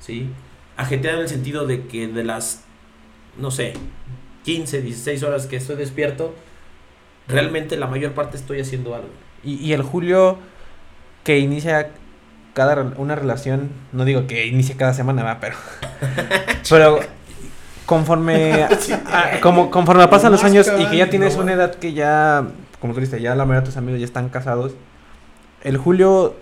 ¿sí? 0.00 0.28
Ajetreado 0.76 1.18
en 1.18 1.24
el 1.24 1.28
sentido 1.28 1.66
de 1.66 1.86
que 1.86 2.06
de 2.08 2.24
las, 2.24 2.64
no 3.38 3.50
sé, 3.50 3.72
15, 4.44 4.82
16 4.82 5.22
horas 5.22 5.46
que 5.46 5.56
estoy 5.56 5.76
despierto, 5.76 6.34
realmente 7.26 7.76
la 7.76 7.86
mayor 7.86 8.12
parte 8.12 8.36
estoy 8.36 8.60
haciendo 8.60 8.94
algo. 8.94 9.08
Y, 9.44 9.54
y 9.56 9.72
el 9.72 9.82
Julio 9.82 10.38
que 11.24 11.38
inicia 11.38 11.90
cada 12.54 12.80
una 12.96 13.14
relación, 13.14 13.70
no 13.92 14.04
digo 14.04 14.26
que 14.26 14.46
inicie 14.46 14.76
cada 14.76 14.94
semana, 14.94 15.22
va, 15.22 15.38
pero 15.40 15.56
pero 16.68 17.00
conforme, 17.86 18.62
a- 19.12 19.34
a- 19.36 19.40
como, 19.40 19.70
conforme 19.70 20.06
pasan 20.08 20.32
los 20.32 20.44
años 20.44 20.70
y 20.78 20.86
que 20.86 20.96
ya 20.96 21.08
tienes 21.10 21.36
una 21.36 21.52
edad 21.52 21.74
que 21.74 21.92
ya, 21.92 22.46
como 22.80 22.94
tú 22.94 23.00
dices, 23.00 23.20
ya 23.20 23.34
la 23.34 23.44
mayoría 23.44 23.60
de 23.60 23.66
tus 23.66 23.76
amigos 23.76 24.00
ya 24.00 24.06
están 24.06 24.28
casados, 24.28 24.74
el 25.62 25.76
Julio 25.76 26.36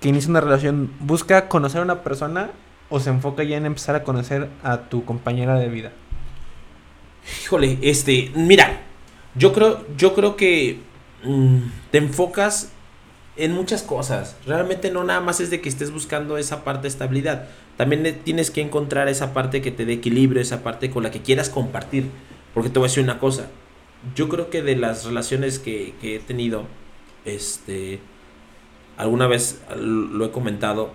que 0.00 0.08
inicia 0.08 0.30
una 0.30 0.40
relación 0.40 0.92
busca 1.00 1.48
conocer 1.48 1.80
a 1.80 1.84
una 1.84 2.02
persona 2.02 2.50
o 2.90 3.00
se 3.00 3.10
enfoca 3.10 3.42
ya 3.42 3.56
en 3.56 3.66
empezar 3.66 3.96
a 3.96 4.04
conocer 4.04 4.48
a 4.62 4.82
tu 4.82 5.04
compañera 5.04 5.58
de 5.58 5.68
vida. 5.68 5.92
Híjole, 7.42 7.78
este, 7.82 8.30
mira, 8.34 8.82
yo 9.34 9.52
creo, 9.52 9.84
yo 9.96 10.14
creo 10.14 10.36
que 10.36 10.80
mm, 11.24 11.58
te 11.90 11.98
enfocas 11.98 12.70
en 13.36 13.52
muchas 13.52 13.82
cosas. 13.82 14.36
Realmente 14.46 14.90
no 14.90 15.04
nada 15.04 15.20
más 15.20 15.40
es 15.40 15.50
de 15.50 15.60
que 15.60 15.68
estés 15.68 15.90
buscando 15.90 16.38
esa 16.38 16.64
parte 16.64 16.82
de 16.82 16.88
estabilidad. 16.88 17.48
También 17.76 18.20
tienes 18.22 18.50
que 18.50 18.60
encontrar 18.60 19.08
esa 19.08 19.32
parte 19.32 19.60
que 19.60 19.70
te 19.70 19.84
dé 19.84 19.94
equilibrio, 19.94 20.40
esa 20.40 20.62
parte 20.62 20.90
con 20.90 21.02
la 21.02 21.10
que 21.10 21.22
quieras 21.22 21.50
compartir. 21.50 22.10
Porque 22.52 22.70
te 22.70 22.78
voy 22.78 22.86
a 22.86 22.90
decir 22.90 23.02
una 23.02 23.18
cosa. 23.18 23.46
Yo 24.14 24.28
creo 24.28 24.50
que 24.50 24.62
de 24.62 24.76
las 24.76 25.04
relaciones 25.04 25.58
que, 25.58 25.94
que 26.00 26.16
he 26.16 26.18
tenido, 26.20 26.66
este, 27.24 28.00
alguna 28.96 29.26
vez 29.26 29.60
lo 29.76 30.24
he 30.26 30.30
comentado 30.30 30.92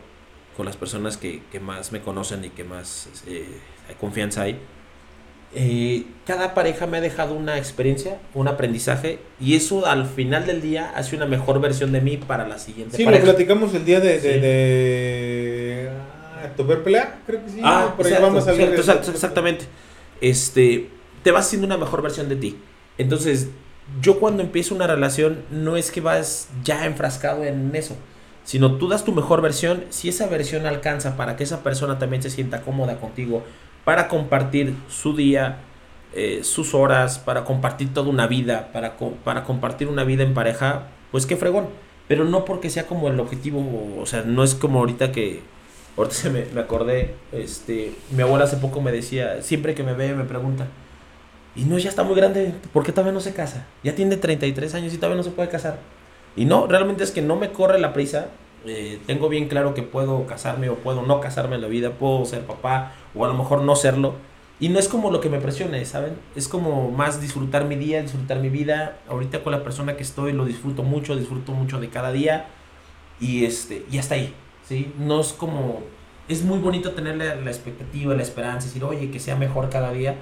con 0.56 0.66
las 0.66 0.78
personas 0.78 1.18
que, 1.18 1.42
que 1.52 1.60
más 1.60 1.92
me 1.92 2.02
conocen 2.02 2.44
y 2.46 2.50
que 2.50 2.64
más 2.64 3.10
eh, 3.28 3.46
confianza 4.00 4.44
hay. 4.44 4.60
Eh, 5.56 6.06
cada 6.28 6.54
pareja 6.54 6.86
me 6.86 6.98
ha 6.98 7.02
dejado 7.02 7.34
una 7.34 7.58
experiencia, 7.58 8.20
un 8.36 8.48
aprendizaje 8.48 9.18
y 9.40 9.56
eso 9.56 9.88
al 9.88 10.06
final 10.06 10.46
del 10.46 10.62
día 10.62 10.92
hace 10.96 11.16
una 11.16 11.26
mejor 11.26 11.60
versión 11.60 11.92
de 11.92 12.02
mí 12.02 12.18
para 12.18 12.48
la 12.48 12.60
siguiente 12.60 12.96
Sí, 12.98 13.04
lo 13.04 13.08
pareja. 13.10 13.24
platicamos 13.26 13.74
el 13.74 13.84
día 13.84 14.00
de. 14.00 14.20
de, 14.20 14.34
Sí. 14.34 14.40
de 14.40 15.90
ah, 16.44 16.50
Toper 16.56 16.84
Pelea, 16.84 17.20
creo 17.26 17.44
que 17.44 17.50
sí. 17.50 17.62
Ah, 17.64 17.94
por 17.98 18.06
ahí 18.06 18.12
exacto, 18.12 18.28
vamos 18.28 18.48
a 18.48 18.54
cierto, 18.54 18.84
de- 18.84 19.12
exactamente. 19.12 19.66
Este, 20.22 20.90
te 21.24 21.32
vas 21.32 21.48
haciendo 21.48 21.66
una 21.66 21.78
mejor 21.78 22.04
versión 22.04 22.30
de 22.30 22.36
ti. 22.36 22.58
Entonces, 23.00 23.48
yo 24.02 24.20
cuando 24.20 24.44
empiezo 24.44 24.76
una 24.76 24.86
relación, 24.86 25.40
no 25.50 25.78
es 25.78 25.90
que 25.90 26.02
vas 26.02 26.50
ya 26.64 26.86
enfrascado 26.86 27.44
en 27.44 27.76
eso, 27.76 27.96
sino 28.44 28.76
tú 28.76 28.88
das 28.88 29.06
tu 29.06 29.14
mejor 29.14 29.42
versión. 29.42 29.86
Si 29.90 30.10
esa 30.10 30.28
versión 30.28 30.68
alcanza 30.68 31.18
para 31.18 31.36
que 31.36 31.44
esa 31.44 31.64
persona 31.64 31.98
también 31.98 32.22
se 32.22 32.30
sienta 32.30 32.62
cómoda 32.62 33.00
contigo, 33.00 33.44
para 33.86 34.10
compartir 34.10 34.76
su 34.90 35.16
día, 35.16 35.60
eh, 36.14 36.42
sus 36.44 36.74
horas, 36.74 37.20
para 37.20 37.46
compartir 37.46 37.94
toda 37.94 38.10
una 38.10 38.28
vida, 38.28 38.72
para, 38.74 38.98
para 39.24 39.44
compartir 39.46 39.88
una 39.88 40.04
vida 40.04 40.24
en 40.24 40.34
pareja, 40.34 40.88
pues 41.12 41.26
qué 41.26 41.38
fregón. 41.38 41.68
Pero 42.10 42.26
no 42.26 42.44
porque 42.44 42.70
sea 42.70 42.86
como 42.86 43.08
el 43.08 43.20
objetivo, 43.20 43.98
o 43.98 44.06
sea, 44.06 44.24
no 44.24 44.44
es 44.44 44.56
como 44.56 44.80
ahorita 44.80 45.14
que, 45.14 45.42
ahorita 45.96 46.16
se 46.18 46.30
me, 46.30 46.46
me 46.54 46.60
acordé, 46.60 47.16
este, 47.32 47.94
mi 48.12 48.24
abuela 48.24 48.44
hace 48.44 48.58
poco 48.58 48.82
me 48.82 48.92
decía, 48.92 49.42
siempre 49.42 49.74
que 49.74 49.84
me 49.84 49.94
ve 49.94 50.14
me 50.16 50.26
pregunta, 50.26 50.68
y 51.60 51.66
no, 51.66 51.78
ya 51.78 51.90
está 51.90 52.04
muy 52.04 52.16
grande, 52.16 52.54
¿por 52.72 52.86
qué 52.86 52.92
todavía 52.94 53.12
no 53.12 53.20
se 53.20 53.34
casa? 53.34 53.68
Ya 53.84 53.94
tiene 53.94 54.16
33 54.16 54.76
años 54.76 54.94
y 54.94 54.98
todavía 54.98 55.18
no 55.18 55.24
se 55.24 55.32
puede 55.32 55.50
casar. 55.50 55.80
Y 56.38 56.46
no, 56.46 56.68
realmente 56.68 57.04
es 57.04 57.12
que 57.12 57.22
no 57.22 57.36
me 57.36 57.52
corre 57.52 57.80
la 57.80 57.92
prisa. 57.92 58.28
eh, 58.66 59.00
tengo 59.06 59.30
bien 59.30 59.48
claro 59.50 59.74
que 59.74 59.84
puedo 59.84 60.26
casarme 60.26 60.70
o 60.70 60.76
puedo 60.76 61.02
no 61.02 61.20
casarme 61.20 61.56
en 61.56 61.62
la 61.62 61.68
vida, 61.68 61.92
puedo 61.92 62.24
ser 62.26 62.46
papá 62.46 62.94
o 63.16 63.26
a 63.26 63.28
lo 63.28 63.34
mejor 63.34 63.62
no 63.64 63.76
serlo. 63.76 64.16
Y 64.62 64.70
no 64.70 64.80
es 64.80 64.88
como 64.88 65.12
lo 65.12 65.20
que 65.22 65.30
me 65.30 65.40
presione, 65.40 65.84
¿saben? 65.86 66.14
Es 66.36 66.48
como 66.48 66.92
más 66.92 67.22
disfrutar 67.22 67.66
mi 67.66 67.76
día, 67.76 68.02
disfrutar 68.02 68.40
mi 68.40 68.50
vida. 68.50 69.00
Ahorita 69.10 69.44
con 69.44 69.52
la 69.52 69.64
persona 69.64 69.98
que 69.98 70.04
estoy 70.04 70.32
lo 70.34 70.46
disfruto 70.46 70.84
mucho, 70.84 71.16
disfruto 71.18 71.52
mucho 71.54 71.80
de 71.80 71.90
cada 71.90 72.12
día. 72.12 72.48
Y 73.20 73.46
este, 73.46 73.86
y 73.92 73.98
hasta 73.98 74.16
ahí, 74.16 74.34
¿sí? 74.68 74.94
No 74.98 75.20
es 75.22 75.34
como... 75.34 75.82
Es 76.30 76.44
muy 76.44 76.60
bonito 76.60 76.92
tener 76.92 77.18
la, 77.18 77.36
la 77.36 77.50
expectativa, 77.52 78.14
la 78.16 78.22
esperanza, 78.22 78.68
decir, 78.68 78.84
oye, 78.84 79.10
que 79.12 79.20
sea 79.20 79.36
mejor 79.36 79.70
cada 79.70 79.92
día, 79.92 80.16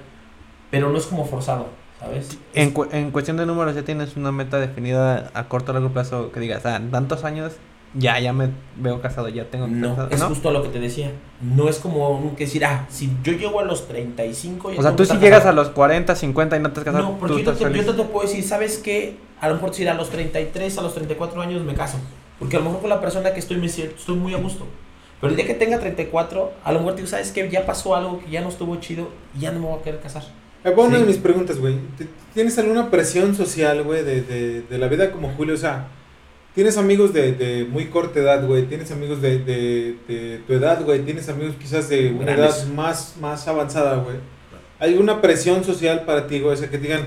pero 0.70 0.90
no 0.90 0.98
es 0.98 1.06
como 1.06 1.24
forzado, 1.24 1.66
¿sabes? 2.00 2.38
En, 2.54 2.70
cu- 2.72 2.88
en 2.92 3.10
cuestión 3.10 3.36
de 3.36 3.46
números, 3.46 3.74
ya 3.74 3.82
tienes 3.82 4.16
una 4.16 4.32
meta 4.32 4.58
definida 4.58 5.30
a 5.34 5.48
corto 5.48 5.72
o 5.72 5.74
largo 5.74 5.90
plazo 5.90 6.32
que 6.32 6.40
digas, 6.40 6.64
ah, 6.66 6.80
tantos 6.90 7.24
años 7.24 7.54
ya, 7.94 8.18
ya 8.20 8.32
me 8.34 8.50
veo 8.76 9.00
casado, 9.00 9.28
ya 9.28 9.44
tengo 9.46 9.66
No, 9.66 9.90
casado", 9.90 10.08
es 10.10 10.20
¿no? 10.20 10.28
justo 10.28 10.50
lo 10.50 10.62
que 10.62 10.68
te 10.68 10.78
decía. 10.80 11.10
No 11.40 11.68
es 11.68 11.78
como 11.78 12.34
que 12.36 12.44
decir, 12.44 12.64
ah, 12.64 12.86
si 12.90 13.10
yo 13.22 13.32
llego 13.32 13.60
a 13.60 13.64
los 13.64 13.88
35... 13.88 14.72
ya 14.72 14.78
O 14.78 14.82
sea, 14.82 14.90
tú 14.92 15.04
que 15.04 15.06
si 15.06 15.16
llegas 15.18 15.46
a 15.46 15.52
los 15.52 15.70
40, 15.70 16.14
50 16.14 16.56
y 16.56 16.60
no 16.60 16.70
te 16.72 16.80
has 16.80 16.84
casado, 16.84 17.04
No, 17.04 17.10
tú 17.12 17.18
porque 17.20 17.44
yo 17.44 17.52
estás 17.52 17.58
te, 17.72 17.78
yo 17.84 17.94
te 17.94 18.02
puedo 18.04 18.26
decir, 18.26 18.44
¿sabes 18.44 18.78
qué? 18.78 19.16
A 19.40 19.48
lo 19.48 19.54
mejor 19.54 19.72
si 19.72 19.86
a 19.86 19.94
los 19.94 20.10
33, 20.10 20.78
a 20.78 20.82
los 20.82 20.94
34 20.94 21.40
años 21.40 21.62
me 21.62 21.74
caso. 21.74 21.98
Porque 22.38 22.56
a 22.56 22.60
lo 22.60 22.66
mejor 22.66 22.80
con 22.82 22.90
la 22.90 23.00
persona 23.00 23.32
que 23.32 23.40
estoy 23.40 23.56
me 23.56 23.66
estoy 23.66 24.16
muy 24.16 24.34
a 24.34 24.38
gusto. 24.38 24.66
Pero 25.20 25.30
el 25.30 25.36
día 25.36 25.46
que 25.46 25.54
tenga 25.54 25.78
34, 25.80 26.52
a 26.62 26.72
lo 26.72 26.78
mejor 26.78 26.94
digo, 26.96 27.08
¿sabes 27.08 27.32
qué? 27.32 27.48
Ya 27.50 27.66
pasó 27.66 27.96
algo 27.96 28.20
que 28.20 28.30
ya 28.30 28.40
no 28.40 28.48
estuvo 28.48 28.76
chido 28.76 29.08
y 29.36 29.40
ya 29.40 29.50
no 29.50 29.60
me 29.60 29.66
voy 29.66 29.78
a 29.80 29.82
querer 29.82 30.00
casar. 30.00 30.22
Ahí 30.64 30.74
va 30.74 30.84
una 30.84 30.98
de 30.98 31.04
mis 31.04 31.16
preguntas, 31.18 31.58
güey. 31.58 31.74
¿T- 31.96 32.08
¿Tienes 32.34 32.58
alguna 32.58 32.90
presión 32.90 33.34
social, 33.34 33.82
güey, 33.84 34.04
de, 34.04 34.22
de, 34.22 34.62
de 34.62 34.78
la 34.78 34.88
vida 34.88 35.10
como 35.12 35.30
Julio? 35.34 35.54
O 35.54 35.58
sea, 35.58 35.88
¿tienes 36.54 36.76
amigos 36.76 37.12
de, 37.12 37.32
de 37.32 37.64
muy 37.64 37.86
corta 37.86 38.20
edad, 38.20 38.46
güey? 38.46 38.64
¿Tienes 38.66 38.90
amigos 38.90 39.22
de, 39.22 39.38
de, 39.38 39.96
de 40.08 40.40
tu 40.46 40.52
edad, 40.52 40.84
güey? 40.84 41.00
¿Tienes 41.04 41.28
amigos 41.28 41.54
quizás 41.60 41.88
de 41.88 42.10
una 42.12 42.34
Grandes. 42.36 42.62
edad 42.64 42.66
más, 42.74 43.14
más 43.20 43.46
avanzada, 43.48 43.96
güey? 43.96 44.16
¿Hay 44.80 44.94
una 44.96 45.20
presión 45.20 45.64
social 45.64 46.04
para 46.04 46.26
ti, 46.26 46.40
güey? 46.40 46.54
O 46.54 46.56
sea, 46.56 46.68
que 46.70 46.78
te 46.78 46.84
digan, 46.84 47.02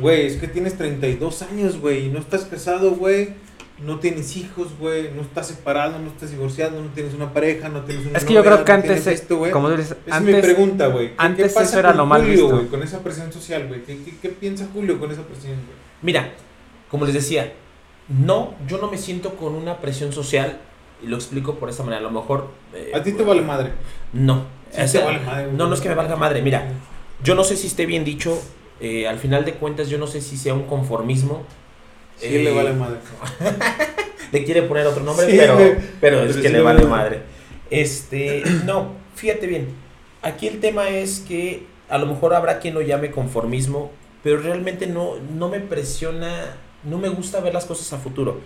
güey, 0.00 0.26
es 0.26 0.36
que 0.36 0.46
tienes 0.48 0.76
32 0.76 1.42
años, 1.42 1.80
güey, 1.80 2.06
y 2.06 2.08
no 2.08 2.18
estás 2.20 2.44
casado, 2.44 2.92
güey. 2.92 3.30
No 3.78 3.98
tienes 3.98 4.36
hijos, 4.38 4.68
güey, 4.80 5.10
no 5.14 5.20
estás 5.20 5.48
separado, 5.48 5.98
no 5.98 6.08
estás 6.08 6.30
divorciado, 6.30 6.80
no 6.80 6.88
tienes 6.94 7.12
una 7.12 7.32
pareja, 7.34 7.68
no 7.68 7.82
tienes 7.82 8.06
una 8.06 8.16
Es 8.16 8.24
que 8.24 8.32
yo 8.32 8.42
creo 8.42 8.64
que 8.64 8.72
no 8.72 8.74
antes, 8.78 9.06
esto, 9.06 9.36
güey. 9.36 9.52
como 9.52 9.68
dices, 9.70 9.94
Esa 10.06 10.16
es 10.16 10.22
mi 10.22 10.32
pregunta, 10.34 10.86
güey. 10.86 11.08
¿Qué- 11.08 11.14
antes 11.18 11.48
¿Qué 11.48 11.54
pasa 11.54 11.68
eso 11.68 11.78
era 11.80 11.88
con 11.90 11.98
lo 11.98 12.06
mal 12.06 12.22
Julio, 12.22 12.48
visto. 12.58 12.70
con 12.70 12.82
esa 12.82 13.00
presión 13.00 13.30
social, 13.32 13.68
güey? 13.68 13.82
¿Qué, 13.84 14.02
qué, 14.02 14.14
qué 14.22 14.28
piensa 14.30 14.66
Julio 14.72 14.98
con 14.98 15.10
esa 15.12 15.22
presión, 15.24 15.54
güey? 15.56 15.76
Mira, 16.00 16.32
como 16.90 17.04
les 17.04 17.12
decía, 17.14 17.52
no, 18.08 18.54
yo 18.66 18.78
no 18.78 18.90
me 18.90 18.96
siento 18.96 19.34
con 19.36 19.54
una 19.54 19.78
presión 19.78 20.10
social 20.12 20.58
y 21.02 21.08
lo 21.08 21.16
explico 21.16 21.56
por 21.56 21.68
esta 21.68 21.82
manera. 21.82 21.98
A 22.00 22.02
lo 22.02 22.10
mejor... 22.10 22.48
eh, 22.72 22.92
A 22.94 23.02
ti 23.02 23.12
te 23.12 23.24
vale 23.24 23.42
madre. 23.42 23.72
No. 24.14 24.44
Sí, 24.70 24.80
O 24.80 24.88
sea, 24.88 25.00
te 25.02 25.06
vale 25.06 25.20
madre, 25.20 25.44
güey. 25.46 25.56
no, 25.56 25.66
no 25.68 25.74
es 25.74 25.80
que 25.82 25.88
me 25.90 25.94
valga 25.94 26.16
madre. 26.16 26.40
Mira, 26.40 26.66
yo 27.22 27.34
no 27.34 27.44
sé 27.44 27.56
si 27.56 27.66
esté 27.66 27.84
bien 27.84 28.04
dicho. 28.04 28.40
eh, 28.80 29.06
al 29.08 29.18
final 29.18 29.44
de 29.44 29.52
cuentas, 29.54 29.88
yo 29.90 29.98
no 29.98 30.06
sé 30.06 30.20
si 30.22 30.36
sea 30.38 30.54
un 30.54 30.62
conformismo. 30.64 31.44
Sí, 32.18 32.36
Eh, 32.36 32.44
le 32.44 32.52
vale 32.52 32.72
madre. 32.72 32.98
Le 34.32 34.44
quiere 34.44 34.62
poner 34.62 34.86
otro 34.86 35.04
nombre, 35.04 35.30
Sí, 35.30 35.36
pero, 35.38 35.54
güey. 35.54 35.76
pero 36.00 36.22
es 36.22 36.32
Pero 36.32 36.42
que 36.42 36.48
sí 36.48 36.52
le 36.52 36.58
le 36.58 36.60
vale 36.60 36.78
vale 36.84 36.90
madre. 36.90 37.20
Este, 37.70 38.42
no, 38.64 38.94
fíjate 39.14 39.46
bien. 39.46 39.68
Aquí 40.22 40.48
el 40.48 40.58
tema 40.60 40.88
es 40.88 41.20
que 41.20 41.64
a 41.88 41.98
lo 41.98 42.06
mejor 42.06 42.34
habrá 42.34 42.58
quien 42.58 42.74
lo 42.74 42.80
llame 42.82 43.10
conformismo, 43.12 43.92
pero 44.24 44.38
realmente 44.38 44.86
no, 44.88 45.14
no 45.36 45.48
me 45.48 45.60
presiona, 45.60 46.56
no 46.82 46.98
me 46.98 47.08
gusta 47.08 47.40
ver 47.40 47.54
las 47.54 47.64
cosas 47.66 47.92
a 47.92 47.98
futuro. 47.98 48.40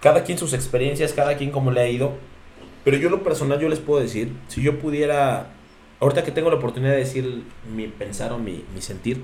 Cada 0.00 0.24
quien 0.24 0.38
sus 0.38 0.52
experiencias, 0.52 1.12
cada 1.12 1.36
quien 1.36 1.50
como 1.50 1.70
le 1.70 1.80
ha 1.80 1.88
ido. 1.88 2.14
Pero 2.84 2.96
yo 2.96 3.08
lo 3.08 3.22
personal, 3.22 3.60
yo 3.60 3.68
les 3.68 3.78
puedo 3.78 4.00
decir, 4.00 4.32
si 4.48 4.62
yo 4.62 4.78
pudiera, 4.80 5.48
ahorita 6.00 6.24
que 6.24 6.32
tengo 6.32 6.50
la 6.50 6.56
oportunidad 6.56 6.92
de 6.92 6.98
decir 6.98 7.42
mi 7.72 7.86
pensar 7.86 8.32
o 8.32 8.38
mi, 8.38 8.64
mi 8.74 8.82
sentir, 8.82 9.22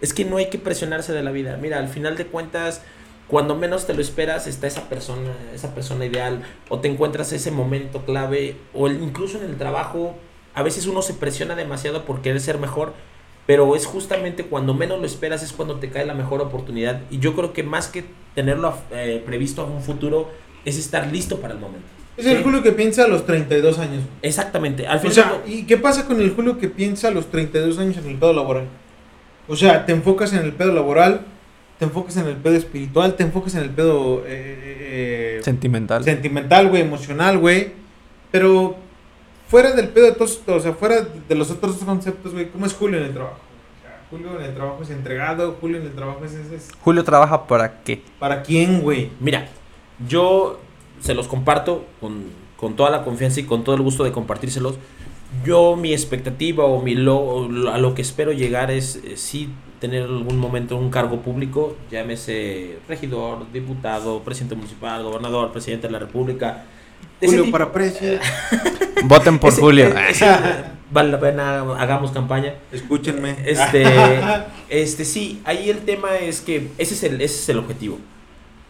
es 0.00 0.12
que 0.12 0.24
no 0.26 0.36
hay 0.36 0.50
que 0.50 0.58
presionarse 0.58 1.12
de 1.14 1.22
la 1.22 1.30
vida. 1.30 1.56
Mira, 1.60 1.78
al 1.78 1.88
final 1.88 2.16
de 2.16 2.26
cuentas, 2.26 2.82
cuando 3.28 3.54
menos 3.56 3.86
te 3.86 3.94
lo 3.94 4.00
esperas 4.02 4.46
está 4.46 4.66
esa 4.66 4.88
persona, 4.88 5.30
esa 5.54 5.74
persona 5.74 6.04
ideal, 6.04 6.42
o 6.68 6.78
te 6.80 6.88
encuentras 6.88 7.32
ese 7.32 7.50
momento 7.50 8.04
clave, 8.04 8.56
o 8.74 8.86
el- 8.86 9.02
incluso 9.02 9.38
en 9.38 9.44
el 9.44 9.56
trabajo, 9.56 10.14
a 10.54 10.62
veces 10.62 10.86
uno 10.86 11.02
se 11.02 11.14
presiona 11.14 11.54
demasiado 11.56 12.04
por 12.04 12.20
querer 12.22 12.40
ser 12.40 12.58
mejor, 12.58 12.92
pero 13.46 13.76
es 13.76 13.86
justamente 13.86 14.44
cuando 14.44 14.72
menos 14.74 15.00
lo 15.00 15.06
esperas 15.06 15.42
es 15.42 15.52
cuando 15.52 15.76
te 15.76 15.90
cae 15.90 16.06
la 16.06 16.14
mejor 16.14 16.40
oportunidad. 16.40 17.00
Y 17.10 17.18
yo 17.18 17.34
creo 17.34 17.52
que 17.52 17.62
más 17.62 17.88
que 17.88 18.04
tenerlo 18.34 18.74
eh, 18.90 19.22
previsto 19.24 19.62
a 19.62 19.64
un 19.66 19.82
futuro, 19.82 20.30
es 20.64 20.78
estar 20.78 21.10
listo 21.12 21.40
para 21.40 21.54
el 21.54 21.60
momento. 21.60 21.86
Es 22.16 22.26
el. 22.26 22.42
Julio 22.42 22.62
que 22.62 22.72
piensa 22.72 23.04
a 23.04 23.08
los 23.08 23.26
32 23.26 23.78
años. 23.78 24.02
Exactamente. 24.22 24.86
Al 24.86 24.98
O 24.98 25.10
¿y 25.46 25.64
qué 25.66 25.76
pasa 25.76 26.06
con 26.06 26.20
el 26.20 26.30
Julio 26.34 26.58
que 26.58 26.68
piensa 26.68 27.08
a 27.08 27.10
los 27.10 27.26
32 27.30 27.78
años 27.78 27.96
en 27.98 28.06
el 28.08 28.16
pedo 28.16 28.32
laboral? 28.32 28.66
O 29.48 29.56
sea, 29.56 29.84
te 29.84 29.92
enfocas 29.92 30.32
en 30.32 30.38
el 30.38 30.52
pedo 30.52 30.72
laboral, 30.72 31.26
te 31.78 31.84
enfocas 31.84 32.16
en 32.16 32.26
el 32.26 32.36
pedo 32.36 32.54
espiritual, 32.54 33.14
te 33.16 33.22
enfocas 33.24 33.54
en 33.56 33.62
el 33.64 33.70
pedo 33.70 34.20
eh, 34.20 34.24
eh, 34.28 35.36
eh, 35.38 35.40
Sentimental. 35.42 36.04
sentimental, 36.04 36.68
güey, 36.68 36.82
emocional, 36.82 37.38
güey. 37.38 37.72
Pero 38.30 38.76
fuera 39.48 39.72
del 39.72 39.88
pedo 39.88 40.06
de 40.06 40.12
todos, 40.12 40.40
o 40.46 40.60
sea, 40.60 40.72
fuera 40.72 41.02
de 41.28 41.34
los 41.34 41.50
otros 41.50 41.76
conceptos, 41.76 42.32
güey, 42.32 42.48
¿cómo 42.50 42.66
es 42.66 42.72
Julio 42.74 42.98
en 42.98 43.06
el 43.06 43.12
trabajo? 43.12 43.36
O 43.38 43.82
sea, 43.82 44.00
Julio 44.10 44.38
en 44.38 44.44
el 44.44 44.54
trabajo 44.54 44.82
es 44.82 44.90
entregado, 44.90 45.56
Julio 45.60 45.78
en 45.78 45.84
el 45.86 45.92
trabajo 45.92 46.24
es, 46.24 46.32
es- 46.34 46.50
es- 46.52 46.68
Julio 46.80 47.04
trabaja 47.04 47.46
para 47.46 47.82
qué? 47.82 48.02
¿Para 48.18 48.42
quién, 48.42 48.80
güey? 48.80 49.10
Mira, 49.20 49.48
yo 50.08 50.60
se 51.00 51.14
los 51.14 51.28
comparto 51.28 51.84
con, 52.00 52.24
con 52.56 52.76
toda 52.76 52.90
la 52.90 53.02
confianza 53.04 53.40
y 53.40 53.44
con 53.44 53.62
todo 53.64 53.74
el 53.76 53.82
gusto 53.82 54.04
de 54.04 54.12
compartírselos. 54.12 54.76
Yo 55.44 55.74
mi 55.76 55.92
expectativa 55.92 56.64
o 56.64 56.80
mi 56.82 56.94
lo, 56.94 57.48
a 57.72 57.78
lo 57.78 57.94
que 57.94 58.02
espero 58.02 58.32
llegar 58.32 58.70
es 58.70 58.96
eh, 59.04 59.16
sí 59.16 59.50
tener 59.84 60.04
algún 60.04 60.38
momento 60.38 60.76
un 60.76 60.90
cargo 60.90 61.20
público, 61.20 61.76
llámese 61.90 62.78
regidor, 62.88 63.50
diputado, 63.52 64.20
presidente 64.20 64.54
municipal, 64.54 65.02
gobernador, 65.02 65.52
presidente 65.52 65.88
de 65.88 65.92
la 65.92 65.98
república. 65.98 66.64
Julio 67.20 67.42
tipo- 67.44 67.52
para 67.52 67.70
precio. 67.70 68.18
Voten 69.04 69.38
por 69.38 69.50
ese- 69.52 69.60
Julio. 69.60 69.86
ese- 70.08 70.26
vale 70.90 71.10
la 71.10 71.20
pena, 71.20 71.60
hagamos 71.78 72.12
campaña. 72.12 72.54
Escúchenme. 72.72 73.36
Este, 73.44 73.84
este, 74.70 75.04
sí, 75.04 75.42
ahí 75.44 75.68
el 75.68 75.80
tema 75.80 76.16
es 76.16 76.40
que 76.40 76.70
ese 76.78 76.94
es 76.94 77.02
el, 77.02 77.20
ese 77.20 77.34
es 77.42 77.48
el 77.50 77.58
objetivo. 77.58 77.98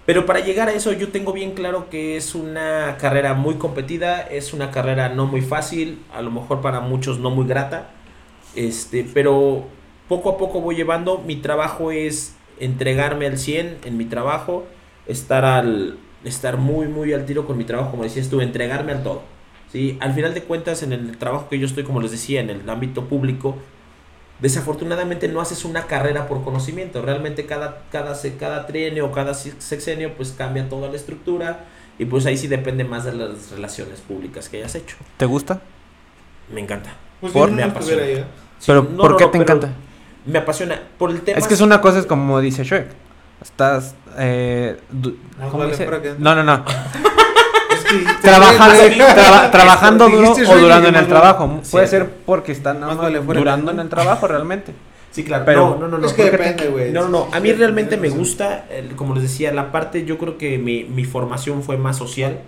Pero 0.07 0.27
para 0.27 0.41
llegar 0.41 0.69
a 0.69 0.73
eso 0.73 0.93
yo 0.93 1.09
tengo 1.11 1.33
bien 1.33 1.53
claro 1.53 1.89
que 1.91 2.17
es 2.17 2.35
una 2.35 2.97
carrera 3.01 3.35
muy 3.35 3.55
competida, 3.55 4.21
es 4.21 4.53
una 4.53 4.71
carrera 4.73 5.09
no 5.11 5.27
muy 5.27 5.41
fácil, 5.43 6.01
a 6.13 6.21
lo 6.23 6.31
mejor 6.33 6.61
para 6.61 6.81
muchos 6.81 7.21
no 7.21 7.31
muy 7.31 7.47
grata, 7.47 7.91
este, 8.57 9.07
pero 9.15 9.65
poco 10.15 10.31
a 10.31 10.39
poco 10.39 10.61
voy 10.61 10.77
llevando, 10.77 11.19
mi 11.27 11.37
trabajo 11.37 11.91
es 11.91 12.35
entregarme 12.61 13.27
al 13.27 13.37
100 13.39 13.79
en 13.85 13.97
mi 13.97 14.05
trabajo, 14.05 14.65
estar 15.07 15.45
al 15.45 15.99
estar 16.25 16.57
muy 16.57 16.87
muy 16.89 17.13
al 17.13 17.27
tiro 17.27 17.47
con 17.47 17.59
mi 17.59 17.65
trabajo, 17.65 17.91
como 17.91 18.05
decías 18.05 18.29
tú, 18.29 18.41
entregarme 18.41 18.93
al 18.93 19.03
todo. 19.03 19.23
¿sí? 19.73 19.99
Al 20.01 20.15
final 20.15 20.33
de 20.35 20.43
cuentas 20.45 20.83
en 20.83 20.93
el 20.93 21.19
trabajo 21.19 21.49
que 21.49 21.59
yo 21.59 21.67
estoy, 21.67 21.83
como 21.85 22.01
les 22.01 22.13
decía, 22.13 22.41
en 22.41 22.49
el 22.51 22.69
ámbito 22.71 23.07
público, 23.07 23.57
desafortunadamente 24.41 25.29
no 25.29 25.41
haces 25.41 25.65
una 25.65 25.87
carrera 25.87 26.27
por 26.29 26.45
conocimiento. 26.45 27.03
Realmente 27.03 27.47
cada, 27.47 27.83
cada, 27.91 28.17
cada 28.39 28.67
trienio 28.67 29.07
o 29.07 29.13
cada 29.13 29.35
sexenio 29.35 30.15
pues 30.17 30.33
cambia 30.37 30.69
toda 30.69 30.89
la 30.89 30.97
estructura 30.97 31.65
y 31.99 32.05
pues 32.05 32.25
ahí 32.27 32.37
sí 32.37 32.47
depende 32.49 32.85
más 32.85 33.05
de 33.05 33.13
las 33.15 33.51
relaciones 33.51 34.01
públicas 34.01 34.49
que 34.49 34.59
hayas 34.59 34.75
hecho. 34.77 34.97
¿Te 35.17 35.27
gusta? 35.27 35.61
Me 36.53 36.61
encanta. 36.61 36.95
Pues 37.21 37.33
Por- 37.33 37.51
me 37.51 37.63
apasiona. 37.63 38.03
¿eh? 38.03 38.25
Pero, 38.67 38.83
no, 38.83 38.97
¿por 39.03 39.11
no, 39.13 39.17
qué 39.17 39.25
no, 39.25 39.31
te 39.31 39.39
pero 39.39 39.43
encanta? 39.55 39.75
Me 40.27 40.39
apasiona 40.39 40.81
por 40.99 41.11
el 41.11 41.21
tema. 41.21 41.39
Es 41.39 41.47
que 41.47 41.55
es 41.55 41.61
una 41.61 41.81
cosa 41.81 41.99
es 41.99 42.07
como 42.07 42.41
dice 42.41 42.65
Shrek. 42.65 42.89
Estás 43.43 43.95
eh, 44.19 44.79
No, 46.19 46.35
no, 46.35 46.43
no. 46.43 46.65
Es 47.73 47.85
que 47.85 48.05
Trabajando, 48.23 49.05
traba- 49.15 49.51
trabajando 49.51 50.09
duro 50.09 50.33
o 50.33 50.57
durando 50.57 50.89
en 50.89 50.97
el 50.97 51.07
trabajo. 51.09 51.61
Puede 51.71 51.87
ser 51.87 52.09
porque 52.25 52.53
están 52.53 52.81
nada 52.81 52.95
Más 52.95 53.13
durando 53.27 53.71
en 53.71 53.81
el 53.81 53.89
trabajo 53.89 54.27
realmente. 54.27 54.73
Sí, 55.11 55.23
claro. 55.25 55.45
Pero- 55.45 55.71
no, 55.71 55.77
no, 55.79 55.89
no, 55.89 55.99
no. 55.99 56.07
Es 56.07 56.13
que 56.13 56.31
depende, 56.31 56.69
güey. 56.69 56.91
No, 56.91 57.03
no, 57.03 57.09
no. 57.09 57.29
A 57.33 57.39
mí 57.41 57.53
realmente 57.53 57.97
me 57.97 58.09
gusta, 58.09 58.67
como 58.97 59.15
les 59.15 59.23
decía, 59.25 59.53
la 59.53 59.71
parte, 59.71 60.05
yo 60.05 60.19
creo 60.19 60.39
que 60.39 60.59
mi, 60.59 60.85
mi 60.85 61.05
formación 61.05 61.63
fue 61.63 61.77
más 61.77 61.97
social. 61.97 62.41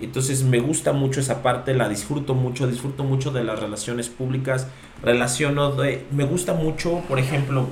Entonces 0.00 0.42
me 0.42 0.60
gusta 0.60 0.92
mucho 0.92 1.20
esa 1.20 1.42
parte, 1.42 1.72
la 1.74 1.88
disfruto 1.88 2.34
mucho, 2.34 2.66
disfruto 2.66 3.02
mucho 3.02 3.30
de 3.30 3.44
las 3.44 3.60
relaciones 3.60 4.08
públicas, 4.10 4.68
relaciono 5.02 5.72
de, 5.72 6.04
me 6.10 6.24
gusta 6.24 6.52
mucho, 6.52 7.00
por 7.08 7.18
ejemplo, 7.18 7.66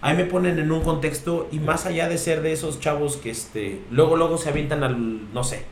ahí 0.00 0.16
me 0.16 0.24
ponen 0.24 0.60
en 0.60 0.70
un 0.70 0.82
contexto 0.82 1.48
y 1.50 1.58
más 1.58 1.84
allá 1.86 2.08
de 2.08 2.18
ser 2.18 2.42
de 2.42 2.52
esos 2.52 2.78
chavos 2.78 3.16
que 3.16 3.30
este, 3.30 3.82
luego 3.90 4.16
luego 4.16 4.38
se 4.38 4.50
avientan 4.50 4.84
al, 4.84 5.32
no 5.32 5.42
sé, 5.42 5.64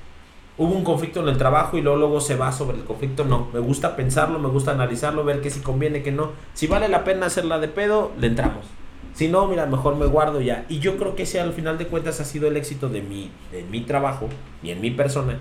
hubo 0.58 0.74
un 0.74 0.82
conflicto 0.82 1.20
en 1.20 1.28
el 1.28 1.38
trabajo 1.38 1.78
y 1.78 1.82
luego 1.82 1.98
luego 1.98 2.20
se 2.20 2.34
va 2.34 2.50
sobre 2.50 2.78
el 2.78 2.84
conflicto, 2.84 3.24
no, 3.24 3.48
me 3.52 3.60
gusta 3.60 3.94
pensarlo, 3.94 4.40
me 4.40 4.48
gusta 4.48 4.72
analizarlo, 4.72 5.24
ver 5.24 5.40
que 5.42 5.50
si 5.50 5.60
conviene, 5.60 6.02
que 6.02 6.10
no, 6.10 6.32
si 6.54 6.66
vale 6.66 6.88
la 6.88 7.04
pena 7.04 7.26
hacerla 7.26 7.60
de 7.60 7.68
pedo, 7.68 8.10
le 8.18 8.26
entramos. 8.26 8.64
Si 9.14 9.28
no, 9.28 9.46
mira, 9.46 9.66
mejor 9.66 9.94
me 9.94 10.06
guardo 10.06 10.40
ya. 10.40 10.66
Y 10.68 10.80
yo 10.80 10.96
creo 10.96 11.14
que 11.14 11.22
ese 11.22 11.38
al 11.38 11.52
final 11.52 11.78
de 11.78 11.86
cuentas 11.86 12.20
ha 12.20 12.24
sido 12.24 12.48
el 12.48 12.56
éxito 12.56 12.88
de 12.88 13.00
mi, 13.00 13.30
de 13.52 13.62
mi 13.62 13.82
trabajo 13.82 14.28
y 14.60 14.70
en 14.70 14.80
mi 14.80 14.90
persona. 14.90 15.38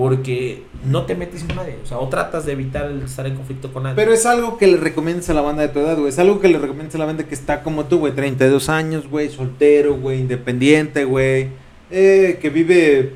Porque 0.00 0.62
no 0.86 1.04
te 1.04 1.14
metes 1.14 1.44
con 1.44 1.56
nadie. 1.56 1.76
O 1.84 1.86
sea, 1.86 1.98
o 1.98 2.08
tratas 2.08 2.46
de 2.46 2.52
evitar 2.52 2.86
el 2.86 3.02
estar 3.02 3.26
en 3.26 3.36
conflicto 3.36 3.70
con 3.70 3.82
nadie. 3.82 3.96
Pero 3.96 4.14
es 4.14 4.24
algo 4.24 4.56
que 4.56 4.66
le 4.66 4.78
recomiendas 4.78 5.28
a 5.28 5.34
la 5.34 5.42
banda 5.42 5.60
de 5.60 5.68
tu 5.68 5.78
edad, 5.78 5.94
güey. 5.94 6.08
Es 6.08 6.18
algo 6.18 6.40
que 6.40 6.48
le 6.48 6.58
recomiendas 6.58 6.94
a 6.94 6.98
la 6.98 7.04
banda 7.04 7.24
que 7.24 7.34
está 7.34 7.62
como 7.62 7.84
tú, 7.84 7.98
güey. 7.98 8.14
32 8.14 8.70
años, 8.70 9.10
güey. 9.10 9.28
Soltero, 9.28 9.96
güey. 9.96 10.20
Independiente, 10.20 11.04
güey. 11.04 11.48
Eh, 11.90 12.38
que 12.40 12.48
vive 12.48 13.12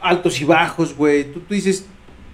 altos 0.00 0.40
y 0.40 0.44
bajos, 0.44 0.96
güey. 0.96 1.30
Tú, 1.30 1.40
tú 1.40 1.52
dices, 1.52 1.84